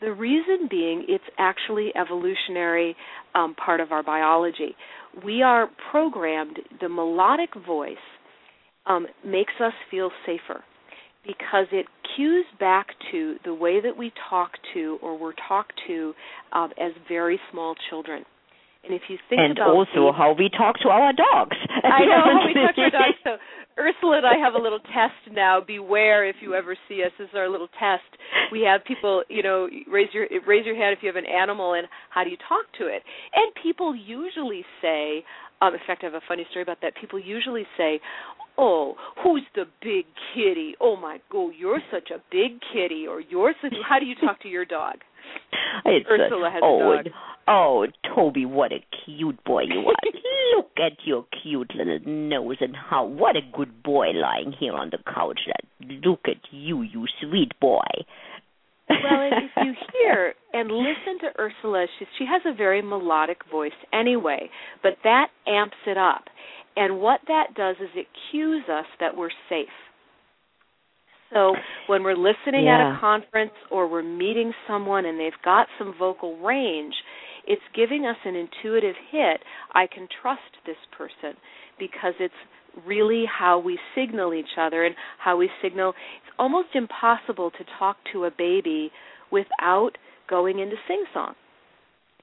[0.00, 2.96] The reason being, it's actually evolutionary
[3.34, 4.76] um, part of our biology.
[5.24, 6.58] We are programmed.
[6.80, 7.96] The melodic voice
[8.86, 10.62] um, makes us feel safer
[11.24, 16.14] because it cues back to the way that we talk to or were talked to
[16.52, 18.24] um, as very small children.
[18.84, 21.56] And if you think and about also the, how we talk to our dogs.
[21.84, 23.18] I know how we talk to our dogs.
[23.24, 23.36] So
[23.78, 25.60] Ursula and I have a little test now.
[25.64, 27.12] Beware if you ever see us.
[27.18, 28.04] This is our little test.
[28.50, 31.74] We have people, you know, raise your raise your hand if you have an animal
[31.74, 33.02] and how do you talk to it?
[33.34, 35.24] And people usually say,
[35.62, 36.94] um, in fact, I have a funny story about that.
[37.00, 38.00] People usually say,
[38.58, 40.74] "Oh, who's the big kitty?
[40.80, 44.40] Oh my, oh, you're such a big kitty." Or "You're such." How do you talk
[44.42, 44.96] to your dog?
[45.84, 47.12] It's Ursula has oh, a dog.
[47.48, 49.94] Oh, Toby, what a cute boy you are.
[50.56, 54.90] Look at your cute little nose and how what a good boy lying here on
[54.90, 55.40] the couch.
[55.80, 57.80] Look at you, you sweet boy.
[58.88, 63.72] well, if you hear and listen to Ursula, she she has a very melodic voice
[63.92, 64.50] anyway,
[64.82, 66.24] but that amps it up.
[66.76, 69.68] And what that does is it cues us that we're safe.
[71.32, 71.54] So
[71.86, 72.92] when we're listening yeah.
[72.92, 76.94] at a conference or we're meeting someone and they've got some vocal range,
[77.46, 79.40] it's giving us an intuitive hit.
[79.74, 81.36] I can trust this person
[81.78, 82.34] because it's
[82.86, 85.90] really how we signal each other and how we signal.
[85.90, 88.90] It's almost impossible to talk to a baby
[89.30, 89.92] without
[90.28, 91.34] going into sing song.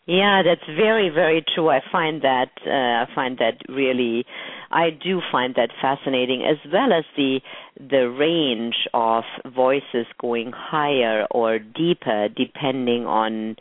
[0.09, 1.69] Yeah, that's very, very true.
[1.69, 4.25] I find that uh, I find that really,
[4.71, 7.41] I do find that fascinating, as well as the
[7.79, 13.55] the range of voices going higher or deeper, depending on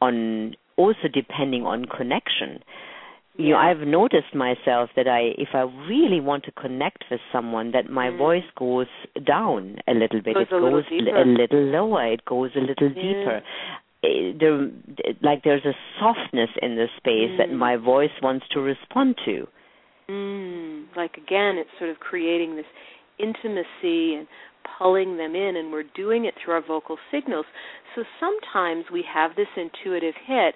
[0.00, 2.52] on also depending on connection.
[3.36, 3.44] Yeah.
[3.46, 7.70] You know, I've noticed myself that I, if I really want to connect with someone,
[7.72, 8.18] that my Mm.
[8.18, 8.88] voice goes
[9.24, 10.34] down a little bit.
[10.34, 11.16] Goes it a little goes deeper.
[11.16, 12.06] a little lower.
[12.12, 13.02] It goes a little Yeah.
[13.02, 13.42] deeper.
[14.02, 14.68] There,
[15.22, 17.58] like there's a softness in the space that Mm.
[17.58, 19.46] my voice wants to respond to.
[20.08, 22.66] Mm, like again, it's sort of creating this
[23.18, 24.26] intimacy and
[24.78, 27.46] pulling them in, and we're doing it through our vocal signals.
[27.94, 30.54] So sometimes we have this intuitive hit.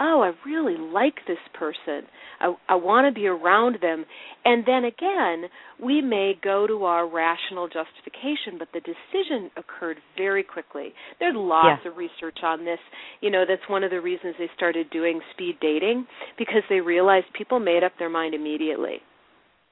[0.00, 2.02] Oh, I really like this person.
[2.40, 4.04] I, I want to be around them.
[4.44, 5.44] And then again,
[5.82, 10.92] we may go to our rational justification, but the decision occurred very quickly.
[11.20, 11.90] There's lots Yeah.
[11.92, 12.80] of research on this.
[13.20, 16.06] You know, that's one of the reasons they started doing speed dating
[16.38, 18.98] because they realized people made up their mind immediately.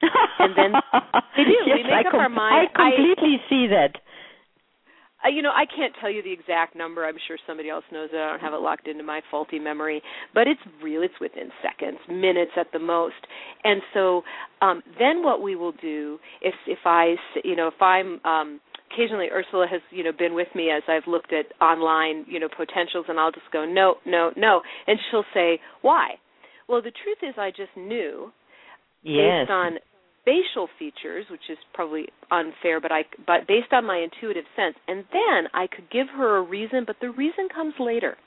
[0.39, 0.73] And then-
[1.37, 1.51] They do.
[1.65, 2.69] Yes, We make I up our mind.
[2.75, 3.99] I completely see that.
[5.25, 7.05] Uh, you know, I can't tell you the exact number.
[7.05, 8.17] I'm sure somebody else knows it.
[8.17, 10.01] I don't have it locked into my faulty memory,
[10.33, 11.01] but it's real.
[11.03, 13.15] It's within seconds, minutes at the most.
[13.63, 14.23] And so,
[14.61, 18.59] um, then what we will do if if I, s- you know, if I'm um,
[18.91, 22.49] occasionally Ursula has you know been with me as I've looked at online you know
[22.49, 26.11] potentials, and I'll just go no, no, no, and she'll say why.
[26.67, 28.31] Well, the truth is, I just knew
[29.03, 29.41] Yes.
[29.47, 29.71] based on
[30.25, 35.03] facial features, which is probably unfair, but I but based on my intuitive sense, and
[35.11, 38.17] then I could give her a reason, but the reason comes later.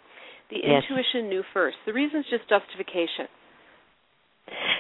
[0.50, 0.84] The Yes.
[0.84, 1.76] intuition knew first.
[1.86, 3.26] The reason's just justification.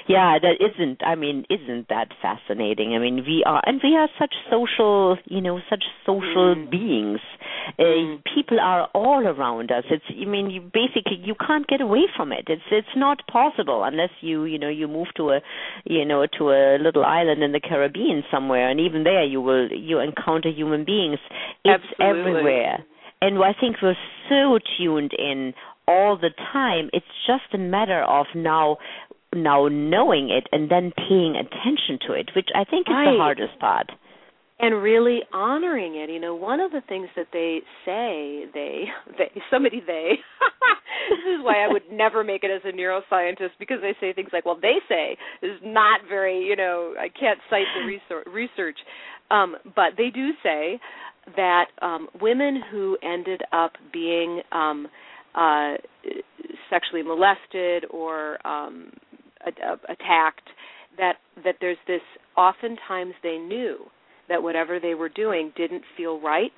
[0.08, 1.02] Yeah, that isn't.
[1.04, 2.94] I mean, isn't that fascinating?
[2.94, 6.70] I mean, we are, and we are such social, you know, such social Mm.
[6.70, 7.20] beings.
[7.78, 8.22] Uh, Mm.
[8.34, 9.84] people are all around us.
[9.90, 10.04] It's.
[10.08, 12.44] I mean, you basically you can't get away from it.
[12.48, 12.62] It's.
[12.70, 15.40] It's not possible unless you, you know, you move to a,
[15.84, 19.66] you know, to a little island in the Caribbean somewhere, and even there you will
[19.72, 21.18] you encounter human beings.
[21.64, 22.06] It's Absolutely.
[22.20, 22.84] everywhere,
[23.20, 23.96] and I think we're
[24.28, 25.52] so tuned in
[25.88, 26.90] all the time.
[26.92, 28.78] It's just a matter of now
[29.36, 33.12] now knowing it and then paying attention to it, which I think is Right.
[33.12, 33.92] the hardest part.
[34.58, 36.08] and really honoring it.
[36.08, 38.84] You know, one of the things that they say, they,
[39.18, 40.12] they, somebody they.
[41.10, 44.30] this is why I would never make it as a neuroscientist because they say things
[44.32, 48.26] like, "Well, they say" is not very, you know, I can't cite the research.
[48.32, 48.78] research.
[49.30, 50.80] Um, but they do say
[51.36, 54.86] that um, women who ended up being um,
[55.34, 55.74] uh,
[56.70, 58.90] sexually molested or um,
[59.46, 60.48] attacked,
[60.98, 62.00] that that there's this.
[62.36, 63.86] Oftentimes, they knew
[64.28, 66.52] that whatever they were doing didn't feel right.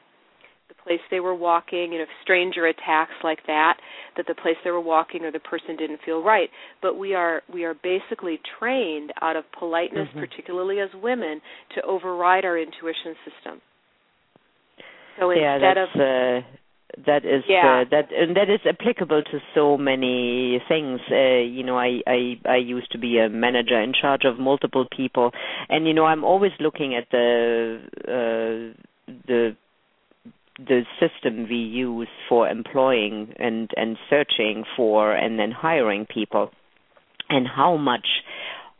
[0.68, 3.78] The place they were walking, and if stranger attacks like that,
[4.16, 6.50] that the place they were walking or the person didn't feel right.
[6.82, 10.20] But we are we are basically trained out of politeness, Mhm.
[10.20, 11.40] particularly as women,
[11.74, 13.62] to override our intuition system.
[15.18, 16.40] So yeah, instead of uh,
[17.06, 17.80] that is Yeah.
[17.80, 21.00] uh, that and that is applicable to so many things.
[21.10, 24.86] Uh, you know, I, I I used to be a manager in charge of multiple
[24.90, 25.32] people,
[25.68, 29.56] and you know, I'm always looking at the uh, the
[30.58, 36.50] the system we use for employing and and searching for and then hiring people,
[37.28, 38.06] and how much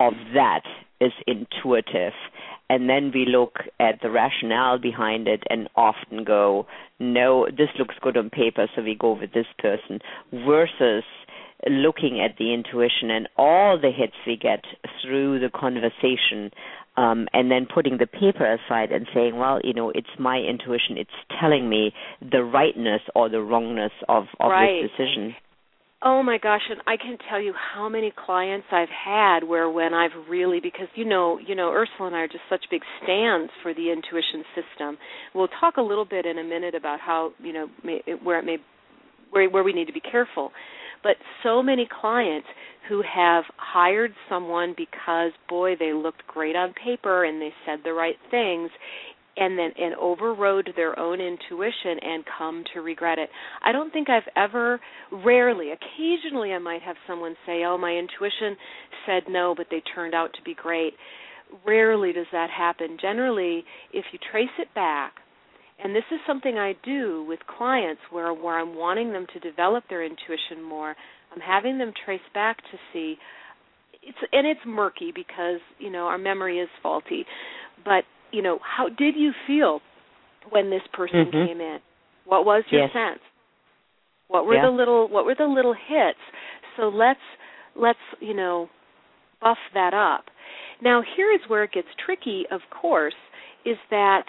[0.00, 0.62] of that
[1.00, 2.12] is intuitive
[2.70, 6.66] and then we look at the rationale behind it and often go,
[6.98, 10.00] no, this looks good on paper, so we go with this person,
[10.32, 11.04] versus
[11.68, 14.64] looking at the intuition and all the hits we get
[15.02, 16.50] through the conversation,
[16.96, 20.96] um, and then putting the paper aside and saying, well, you know, it's my intuition,
[20.98, 24.82] it's telling me the rightness or the wrongness of, of Right.
[24.82, 25.34] this decision.
[26.00, 29.94] Oh my gosh, and I can tell you how many clients I've had where when
[29.94, 33.50] I've really because you know, you know Ursula and I are just such big stands
[33.62, 34.96] for the intuition system.
[35.34, 37.66] We'll talk a little bit in a minute about how, you know,
[38.22, 38.58] where it may
[39.30, 40.52] where where we need to be careful.
[41.02, 42.46] But so many clients
[42.88, 47.92] who have hired someone because boy they looked great on paper and they said the
[47.92, 48.70] right things
[49.38, 53.30] and then and overrode their own intuition and come to regret it.
[53.62, 54.80] I don't think I've ever
[55.12, 58.56] rarely, occasionally I might have someone say, "Oh, my intuition
[59.06, 60.94] said no, but they turned out to be great."
[61.64, 62.98] Rarely does that happen.
[62.98, 65.14] Generally, if you trace it back,
[65.78, 69.84] and this is something I do with clients where where I'm wanting them to develop
[69.88, 70.96] their intuition more,
[71.32, 73.18] I'm having them trace back to see
[74.02, 77.26] it's and it's murky because, you know, our memory is faulty.
[77.84, 79.80] But you know, how did you feel
[80.50, 81.46] when this person mm-hmm.
[81.46, 81.78] came in?
[82.24, 82.90] What was your yes.
[82.92, 83.20] sense?
[84.28, 84.66] What were yeah.
[84.66, 86.18] the little what were the little hits?
[86.76, 87.20] So let's
[87.74, 88.68] let's, you know,
[89.40, 90.26] buff that up.
[90.82, 93.14] Now here is where it gets tricky, of course,
[93.64, 94.24] is that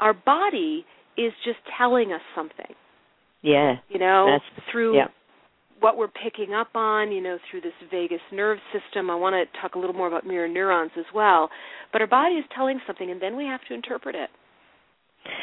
[0.00, 0.84] our body
[1.16, 2.74] is just telling us something.
[3.42, 3.76] Yeah.
[3.88, 4.38] You know,
[4.72, 5.06] through yeah
[5.80, 9.10] what we're picking up on, you know, through this vagus nerve system.
[9.10, 11.50] I want to talk a little more about mirror neurons as well.
[11.92, 14.30] But our body is telling something, and then we have to interpret it.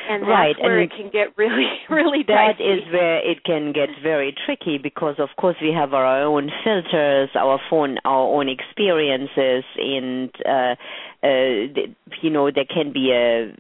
[0.10, 0.56] And that's right.
[0.62, 2.64] where and it can get really, really That dicey.
[2.64, 7.30] is where it can get very tricky because, of course, we have our own filters,
[7.36, 10.76] our phone, our own experiences, and uh,
[11.22, 11.84] uh,
[12.22, 13.54] you know there can be a.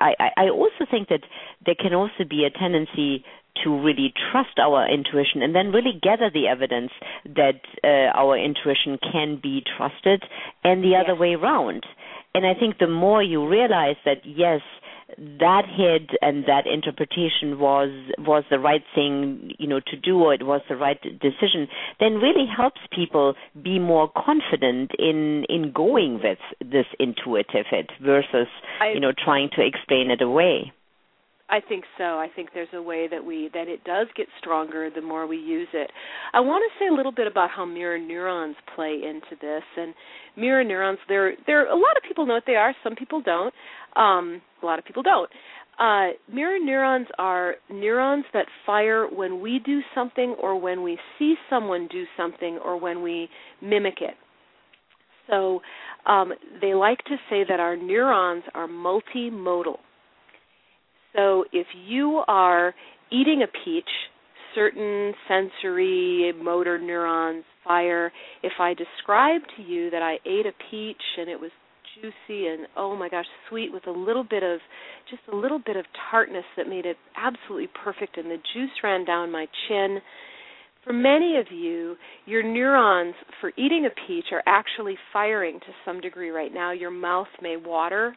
[0.00, 1.22] I, I also think that
[1.66, 3.24] there can also be a tendency
[3.64, 6.92] to really trust our intuition and then really gather the evidence
[7.24, 10.22] that uh, our intuition can be trusted
[10.64, 11.04] and the yes.
[11.04, 11.84] other way around.
[12.34, 14.60] And I think the more you realize that, yes,
[15.16, 17.88] that hit and that interpretation was
[18.18, 21.66] was the right thing you know to do or it was the right decision
[21.98, 28.48] then really helps people be more confident in in going with this intuitive hit versus
[28.80, 30.72] I, you know trying to explain it away
[31.50, 32.04] I think so.
[32.04, 35.38] I think there's a way that we that it does get stronger the more we
[35.38, 35.90] use it.
[36.34, 39.62] I want to say a little bit about how mirror neurons play into this.
[39.76, 39.94] And
[40.36, 42.74] mirror neurons, there there a lot of people know what they are.
[42.84, 43.54] Some people don't.
[43.96, 45.30] Um, a lot of people don't.
[45.78, 51.36] Uh, mirror neurons are neurons that fire when we do something or when we see
[51.48, 53.28] someone do something or when we
[53.62, 54.14] mimic it.
[55.28, 55.60] So
[56.04, 59.76] um, they like to say that our neurons are multimodal.
[61.18, 62.74] So if you are
[63.10, 63.88] eating a peach,
[64.54, 68.12] certain sensory motor neurons fire.
[68.42, 71.50] If I describe to you that I ate a peach and it was
[71.96, 74.60] juicy and oh my gosh, sweet with a little bit of
[75.10, 79.04] just a little bit of tartness that made it absolutely perfect and the juice ran
[79.04, 79.98] down my chin.
[80.84, 81.96] For many of you,
[82.26, 86.70] your neurons for eating a peach are actually firing to some degree right now.
[86.70, 88.16] Your mouth may water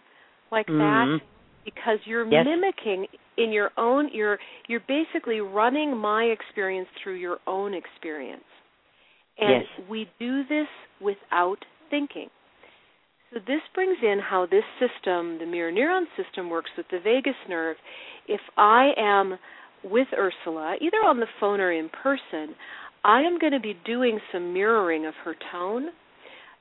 [0.52, 0.78] like mm-hmm.
[1.18, 1.20] that
[1.66, 2.46] because you're yes.
[2.46, 3.08] mimicking
[3.38, 4.38] in your own you're
[4.68, 8.44] you're basically running my experience through your own experience
[9.38, 9.90] and yes.
[9.90, 10.68] we do this
[11.00, 11.58] without
[11.90, 12.28] thinking
[13.34, 17.36] so this brings in how this system the mirror neuron system works with the vagus
[17.48, 17.78] nerve
[18.28, 19.38] if i am
[19.84, 22.56] with ursula either on the phone or in person
[23.04, 25.88] i am going to be doing some mirroring of her tone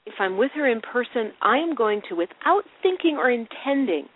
[0.07, 4.07] if i'm with her in person i am going to without thinking or intending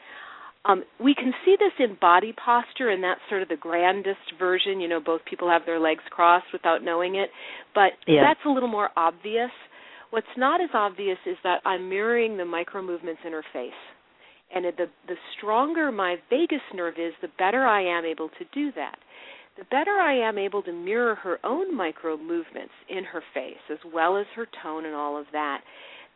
[0.67, 4.81] um, we can see this in body posture, and that's sort of the grandest version.
[4.81, 7.29] You know, both people have their legs crossed without knowing it,
[7.75, 8.23] but yeah.
[8.23, 9.51] that's a little more obvious.
[10.11, 13.73] What's not as obvious is that I'm mirroring the micro movements in her face.
[14.55, 18.71] And the the stronger my vagus nerve is, the better I am able to do
[18.77, 18.97] that.
[19.59, 23.79] The better I am able to mirror her own micro movements in her face, as
[23.93, 25.61] well as her tone and all of that,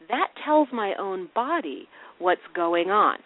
[0.08, 1.88] that tells my own body
[2.18, 3.18] what's going on.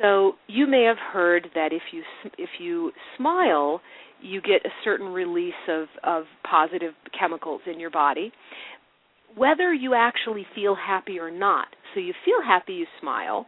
[0.00, 2.02] So you may have heard that if you
[2.38, 3.80] if you smile,
[4.20, 8.32] you get a certain release of of positive chemicals in your body,
[9.36, 11.68] whether you actually feel happy or not.
[11.94, 13.46] So you feel happy, you smile,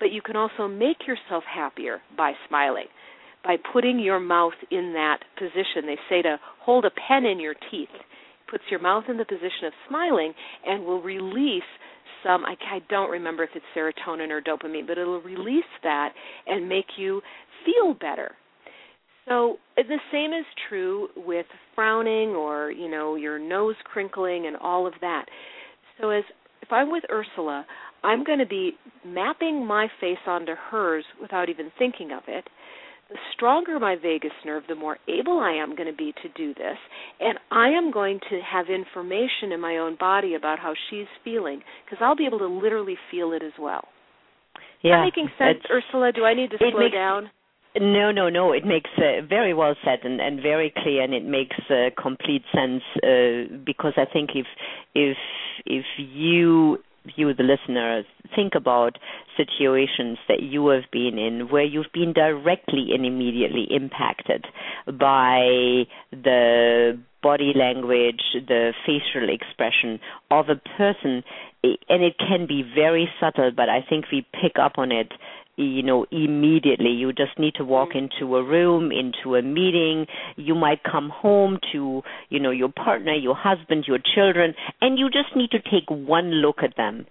[0.00, 2.86] but you can also make yourself happier by smiling,
[3.44, 5.86] by putting your mouth in that position.
[5.86, 7.88] They say to hold a pen in your teeth
[8.50, 10.32] puts your mouth in the position of smiling
[10.66, 11.62] and will release
[12.30, 16.12] I, I don't remember if it's serotonin or dopamine, but it'll release that
[16.46, 17.20] and make you
[17.64, 18.32] feel better.
[19.26, 24.56] So uh, the same is true with frowning or you know your nose crinkling and
[24.56, 25.26] all of that.
[26.00, 26.24] So as
[26.62, 27.66] if I'm with Ursula,
[28.02, 28.72] I'm going to be
[29.04, 32.46] mapping my face onto hers without even thinking of it
[33.10, 36.54] the stronger my vagus nerve, the more able I am going to be to do
[36.54, 36.76] this.
[37.20, 41.62] And I am going to have information in my own body about how she's feeling
[41.84, 43.84] because I'll be able to literally feel it as well.
[44.82, 44.90] Yeah.
[44.90, 46.12] Is that making sense, Ursula?
[46.12, 47.30] Do I need to slow makes, down?
[47.80, 48.52] No, no, no.
[48.52, 52.42] It makes uh, very well said and, and very clear, and it makes uh, complete
[52.54, 54.46] sense uh, because I think if
[54.94, 55.16] if
[55.66, 56.78] if you
[57.16, 58.98] you, the listeners, think about
[59.36, 64.46] situations that you have been in where you've been directly and immediately impacted
[64.86, 69.98] by the body language, the facial expression
[70.30, 71.22] of a person,
[71.62, 75.12] and it can be very subtle, but I think we pick up on it
[75.56, 76.90] you know immediately.
[76.90, 78.08] You just need to walk mm.
[78.08, 80.06] into a room into a meeting.
[80.36, 85.08] You might come home to you know your partner your husband your children and you
[85.08, 87.06] just need to take one look at them.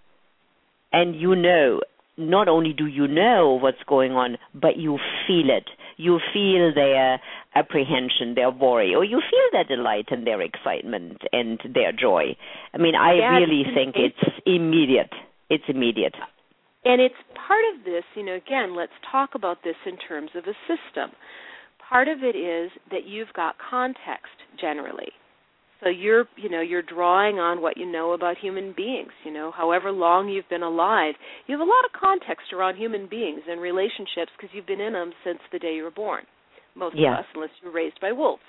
[0.91, 1.81] And you know
[2.15, 5.69] not only do you know what's going on but you feel it.
[5.95, 7.21] You feel their
[7.55, 12.35] apprehension their worry or you feel their delight and their excitement and their joy.
[12.73, 15.13] I mean i yeah, really think it's immediate.
[15.49, 16.15] It's immediate
[16.85, 17.15] and it's
[17.47, 21.11] part of this, you know, again, let's talk about this in terms of a system.
[21.89, 25.11] Part of it is that you've got context generally.
[25.83, 29.51] So you're, you know, you're drawing on what you know about human beings, you know,
[29.51, 31.15] however long you've been alive.
[31.47, 34.93] You have a lot of context around human beings and relationships because you've been in
[34.93, 36.23] them since the day you were born.
[36.75, 37.13] Most yeah.
[37.13, 38.41] of us, unless you were raised by wolves.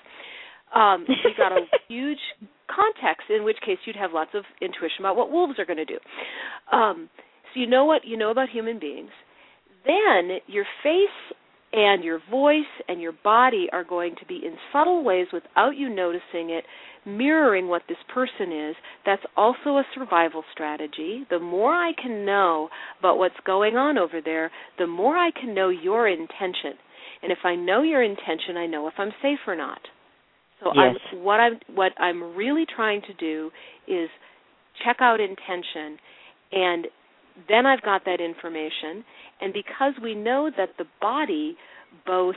[0.75, 2.23] Um, you've got a huge
[2.71, 5.85] context, in which case you'd have lots of intuition about what wolves are going to
[5.85, 5.99] do.
[6.73, 7.11] Um,
[7.55, 9.11] so you know what you know about human beings.
[9.87, 11.37] Then your face
[11.75, 15.89] and your voice and your body are going to be in subtle ways without you
[15.89, 16.65] noticing it
[17.05, 22.69] mirroring what this person is that's also a survival strategy the more i can know
[22.99, 26.73] about what's going on over there the more i can know your intention
[27.23, 29.81] and if i know your intention i know if i'm safe or not
[30.63, 30.97] so yes.
[31.13, 33.51] I'm, what i'm what i'm really trying to do
[33.87, 34.09] is
[34.83, 35.99] check out intention
[36.53, 36.87] and
[37.49, 39.05] then I've got that information,
[39.41, 41.57] and because we know that the body
[42.07, 42.37] both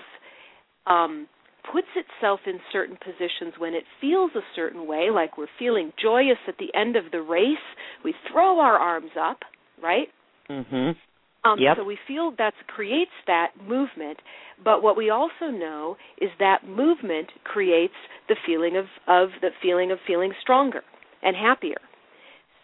[0.85, 1.27] um,
[1.71, 6.37] puts itself in certain positions when it feels a certain way, like we're feeling joyous
[6.47, 7.57] at the end of the race,
[8.03, 9.39] we throw our arms up,
[9.81, 10.07] right?
[10.49, 10.95] Mhm.
[11.43, 11.77] Um, yep.
[11.77, 14.19] So we feel that creates that movement,
[14.63, 17.93] but what we also know is that movement creates
[18.27, 20.83] the feeling of, of the feeling of feeling stronger
[21.21, 21.77] and happier.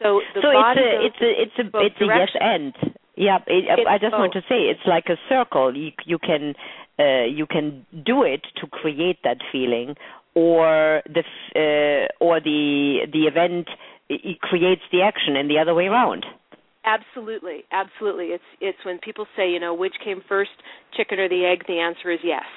[0.03, 2.73] So so it's a it's a it's a it's a yes and.
[3.15, 4.19] Yeah, it, I just both.
[4.19, 5.77] want to say it's like a circle.
[5.77, 6.55] You you can
[6.97, 9.95] uh, you can do it to create that feeling,
[10.33, 11.21] or the
[11.55, 13.67] uh, or the the event
[14.09, 16.25] it creates the action, and the other way around.
[16.85, 18.33] Absolutely, absolutely.
[18.33, 20.51] It's it's when people say, you know, which came first,
[20.97, 21.65] chicken or the egg?
[21.67, 22.49] The answer is yes.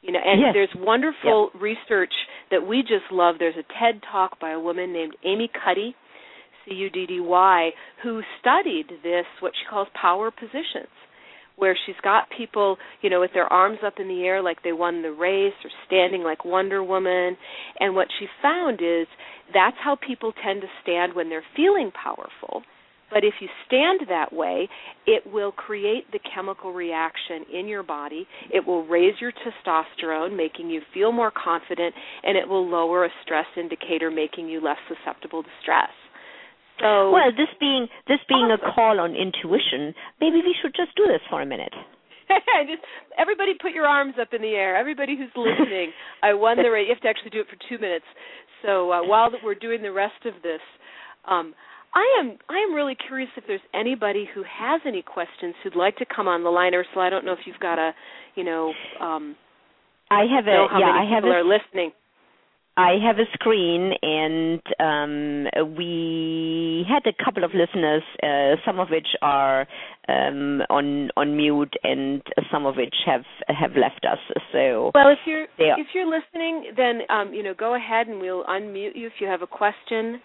[0.00, 0.50] You know, and yes.
[0.54, 1.62] there's wonderful yep.
[1.62, 2.12] research
[2.50, 3.36] that we just love.
[3.38, 5.94] There's a TED talk by a woman named Amy Cuddy
[6.64, 7.70] C U D D Y,
[8.02, 10.92] who studied this, what she calls power positions,
[11.56, 14.72] where she's got people, you know, with their arms up in the air like they
[14.72, 17.36] won the race or standing like Wonder Woman.
[17.78, 19.06] And what she found is
[19.52, 22.62] that's how people tend to stand when they're feeling powerful.
[23.10, 24.68] But if you stand that way,
[25.06, 28.26] it will create the chemical reaction in your body.
[28.52, 31.94] It will raise your testosterone, making you feel more confident,
[32.24, 35.90] and it will lower a stress indicator, making you less susceptible to stress.
[36.80, 38.66] So well, this being this being awesome.
[38.66, 41.72] a call on intuition, maybe we should just do this for a minute.
[42.66, 42.82] just
[43.18, 44.76] everybody put your arms up in the air.
[44.76, 46.86] Everybody who's listening, I won the race.
[46.88, 48.06] You have to actually do it for two minutes.
[48.62, 50.60] So uh, while we're doing the rest of this,
[51.28, 51.54] um,
[51.94, 55.96] I am I am really curious if there's anybody who has any questions who'd like
[55.98, 56.74] to come on the line.
[56.74, 57.92] Ursula, I don't know if you've got a,
[58.34, 59.36] you know, um,
[60.10, 60.90] I have a yeah.
[60.90, 61.92] I have people a, are listening.
[62.76, 68.88] I have a screen, and um, we had a couple of listeners, uh, some of
[68.90, 69.66] which are
[70.08, 72.20] um, on on mute, and
[72.50, 74.18] some of which have have left us.
[74.52, 78.44] So, well, if you're if you're listening, then um, you know go ahead and we'll
[78.44, 80.20] unmute you if you have a question.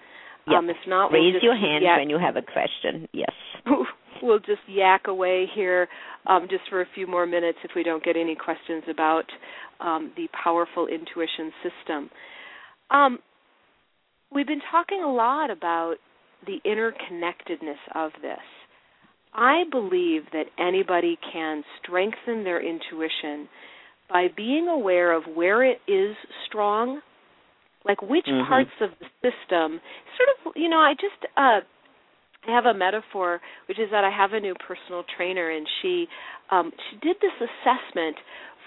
[0.48, 0.58] Yep.
[0.58, 3.08] Um, if not, raise we'll your hand yak- when you have a question.
[3.14, 3.34] Yes.
[4.24, 5.88] we'll just yak away here
[6.26, 9.26] um, just for a few more minutes if we don't get any questions about
[9.80, 12.10] um, the powerful intuition system.
[12.92, 13.20] Um,
[14.32, 15.96] we've been talking a lot about
[16.46, 18.40] the interconnectedness of this.
[19.34, 23.48] I believe that anybody can strengthen their intuition
[24.10, 26.16] by being aware of where it is
[26.48, 27.02] strong,
[27.86, 28.48] like which mm-hmm.
[28.50, 29.80] parts of the system.
[30.18, 31.60] Sort of, you know, I just uh,
[32.48, 36.08] have a metaphor, which is that I have a new personal trainer, and she
[36.52, 38.16] um, she did this assessment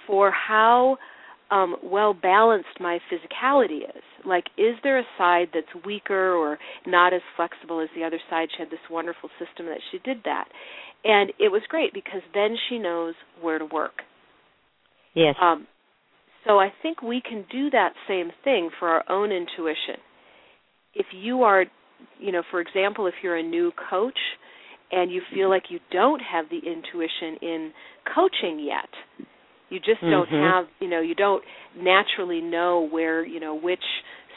[0.06, 0.96] for how
[1.52, 4.02] um, well balanced my physicality is.
[4.24, 8.48] Like, is there a side that's weaker or not as flexible as the other side?
[8.56, 10.46] She had this wonderful system that she did that.
[11.04, 14.02] And it was great because then she knows where to work.
[15.14, 15.34] Yes.
[15.42, 15.66] Um,
[16.46, 20.00] so I think we can do that same thing for our own intuition.
[20.94, 21.66] If you are,
[22.18, 24.18] you know, for example, if you're a new coach
[24.90, 27.72] and you feel like you don't have the intuition in
[28.14, 29.28] coaching yet,
[29.72, 30.34] you just don't mm-hmm.
[30.34, 31.42] have, you know, you don't
[31.76, 33.82] naturally know where, you know, which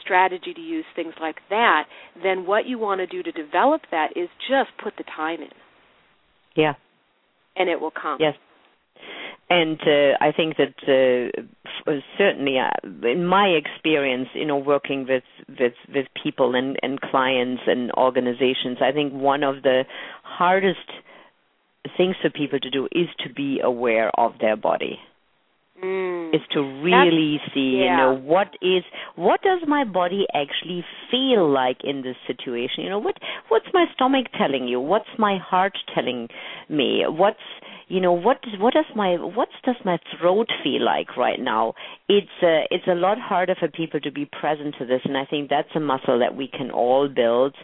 [0.02, 1.84] strategy to use, things like that,
[2.22, 5.50] then what you want to do to develop that is just put the time in.
[6.56, 6.74] Yeah.
[7.54, 8.18] And it will come.
[8.20, 8.34] Yes.
[9.48, 15.22] And uh, I think that uh, certainly, uh, in my experience, you know, working with
[15.48, 19.84] with with people and and clients and organizations, I think one of the
[20.24, 20.90] hardest
[21.96, 24.98] things for people to do is to be aware of their body.
[25.82, 26.34] Mm.
[26.34, 27.90] Is to really That's, see, yeah.
[27.90, 28.82] you know, what is
[29.14, 32.82] what does my body actually feel like in this situation?
[32.84, 33.16] You know, what
[33.48, 34.80] what's my stomach telling you?
[34.80, 36.28] What's my heart telling
[36.70, 37.04] me?
[37.06, 37.40] What's
[37.88, 41.74] you know what what does my what does my throat feel like right now
[42.08, 45.24] it's a it's a lot harder for people to be present to this and i
[45.24, 47.54] think that's a muscle that we can all build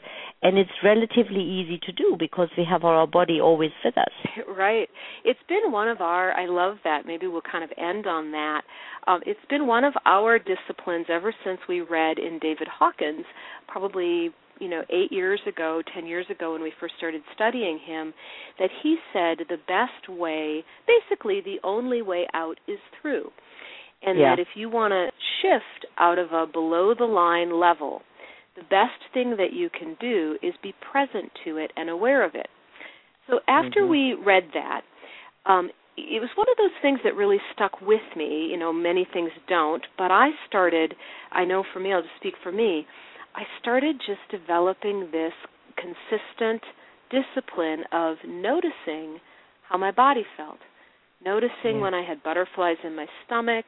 [0.42, 4.12] and it's relatively easy to do because we have our body always with us
[4.56, 4.88] right
[5.24, 8.62] it's been one of our i love that maybe we'll kind of end on that
[9.06, 13.24] um, it's been one of our disciplines ever since we read in david hawkins
[13.68, 14.30] probably
[14.62, 18.14] you know, eight years ago, ten years ago, when we first started studying him,
[18.60, 23.28] that he said the best way, basically the only way out is through.
[24.04, 24.36] And yeah.
[24.36, 25.08] that if you want to
[25.42, 28.02] shift out of a below the line level,
[28.56, 32.34] the best thing that you can do is be present to it and aware of
[32.34, 32.48] it.
[33.28, 33.90] So after mm-hmm.
[33.90, 34.82] we read that,
[35.46, 38.48] um, it was one of those things that really stuck with me.
[38.50, 40.94] You know, many things don't, but I started,
[41.30, 42.86] I know for me, I'll just speak for me,
[43.34, 45.32] I started just developing this
[45.76, 46.62] consistent
[47.10, 49.18] discipline of noticing
[49.68, 50.58] how my body felt.
[51.24, 51.80] Noticing yeah.
[51.80, 53.66] when I had butterflies in my stomach,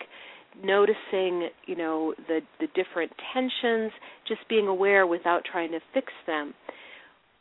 [0.62, 3.92] noticing, you know, the the different tensions,
[4.26, 6.54] just being aware without trying to fix them.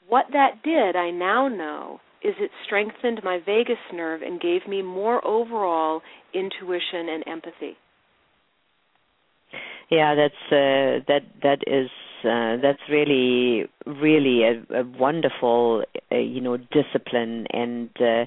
[0.07, 4.81] What that did, I now know, is it strengthened my vagus nerve and gave me
[4.81, 6.01] more overall
[6.33, 7.77] intuition and empathy.
[9.89, 11.89] Yeah, that's uh, that that is
[12.23, 18.25] uh, that's really really a, a wonderful uh, you know discipline and uh,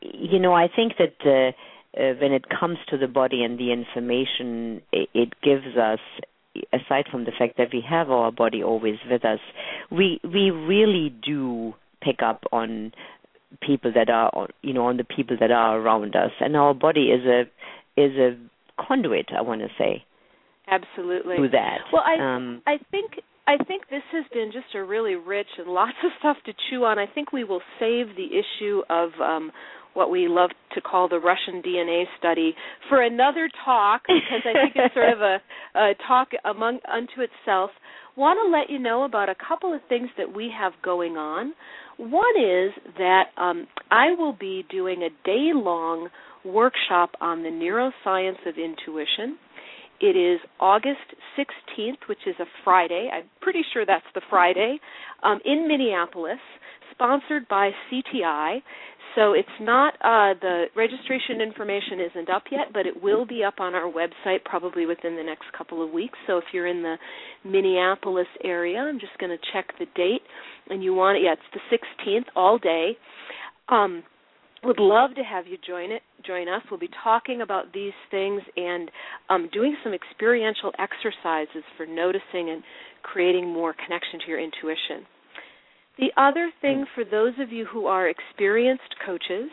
[0.00, 1.52] you know I think that
[1.98, 6.00] uh, when it comes to the body and the information it, it gives us
[6.72, 9.40] aside from the fact that we have our body always with us
[9.90, 12.92] we we really do pick up on
[13.60, 17.06] people that are you know on the people that are around us and our body
[17.06, 17.42] is a
[18.00, 18.36] is a
[18.82, 20.04] conduit I want to say
[20.68, 21.36] Absolutely.
[21.36, 21.78] Do that.
[21.92, 23.12] Well, I um, I think
[23.46, 26.84] I think this has been just a really rich and lots of stuff to chew
[26.84, 26.98] on.
[26.98, 29.50] I think we will save the issue of um
[29.94, 32.54] what we love to call the Russian DNA study
[32.88, 35.38] for another talk because I think it's sort of a,
[35.78, 37.70] a talk among unto itself.
[38.16, 41.54] Want to let you know about a couple of things that we have going on.
[41.98, 46.08] One is that um, I will be doing a day long
[46.44, 49.38] workshop on the neuroscience of intuition.
[50.00, 53.08] It is August 16th, which is a Friday.
[53.12, 54.80] I'm pretty sure that's the Friday,
[55.22, 56.40] um, in Minneapolis,
[56.92, 58.62] sponsored by CTI.
[59.14, 63.60] So it's not uh, the registration information isn't up yet, but it will be up
[63.60, 66.18] on our website probably within the next couple of weeks.
[66.26, 66.96] So if you're in the
[67.44, 70.22] Minneapolis area, I'm just going to check the date,
[70.70, 71.24] and you want it.
[71.24, 71.76] Yeah, it's the
[72.06, 72.96] 16th, all day.
[73.68, 74.02] Um,
[74.64, 78.40] would love to have you join it join us we'll be talking about these things
[78.56, 78.90] and
[79.28, 82.62] um, doing some experiential exercises for noticing and
[83.02, 85.04] creating more connection to your intuition
[85.98, 89.50] the other thing for those of you who are experienced coaches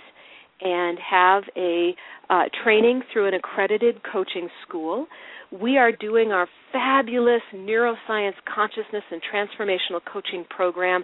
[0.62, 1.96] and have a
[2.30, 5.08] uh, training through an accredited coaching school
[5.52, 11.04] we are doing our fabulous neuroscience consciousness and transformational coaching program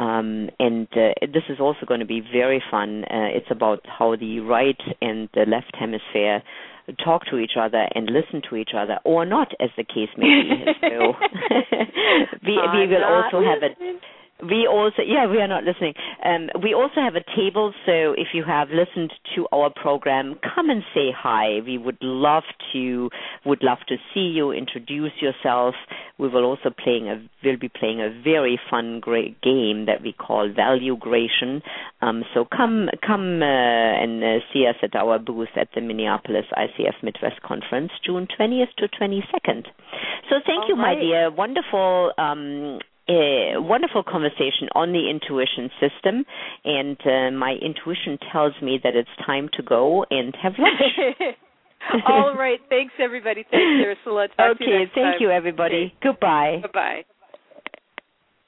[0.00, 3.04] Um, and uh, this is also going to be very fun.
[3.04, 6.42] Uh, it's about how the right and the left hemisphere
[7.04, 10.26] talk to each other and listen to each other, or not, as the case may
[10.26, 10.64] be.
[10.80, 11.12] so
[12.46, 13.74] we, we will also have a
[14.42, 15.94] we also, yeah, we are not listening.
[16.24, 20.70] Um, we also have a table, so if you have listened to our program, come
[20.70, 21.60] and say hi.
[21.64, 23.10] We would love to,
[23.44, 25.74] would love to see you, introduce yourself.
[26.18, 30.12] We will also playing a, will be playing a very fun, great game that we
[30.12, 31.62] call Valuegration.
[32.02, 36.46] Um, so come, come uh, and uh, see us at our booth at the Minneapolis
[36.56, 39.66] ICF Midwest Conference, June 20th to 22nd.
[40.28, 40.96] So thank All you, right.
[40.96, 41.30] my dear.
[41.30, 42.12] Wonderful.
[42.18, 42.78] Um,
[43.10, 46.24] a wonderful conversation on the intuition system,
[46.64, 51.36] and uh, my intuition tells me that it's time to go and have lunch.
[52.06, 52.60] All right.
[52.68, 53.44] Thanks, everybody.
[53.50, 54.28] Thanks, Ursula.
[54.36, 55.18] Talk okay, to you next thank time.
[55.20, 55.74] you, everybody.
[55.86, 55.94] Okay.
[56.02, 56.60] Goodbye.
[56.62, 57.04] Bye bye.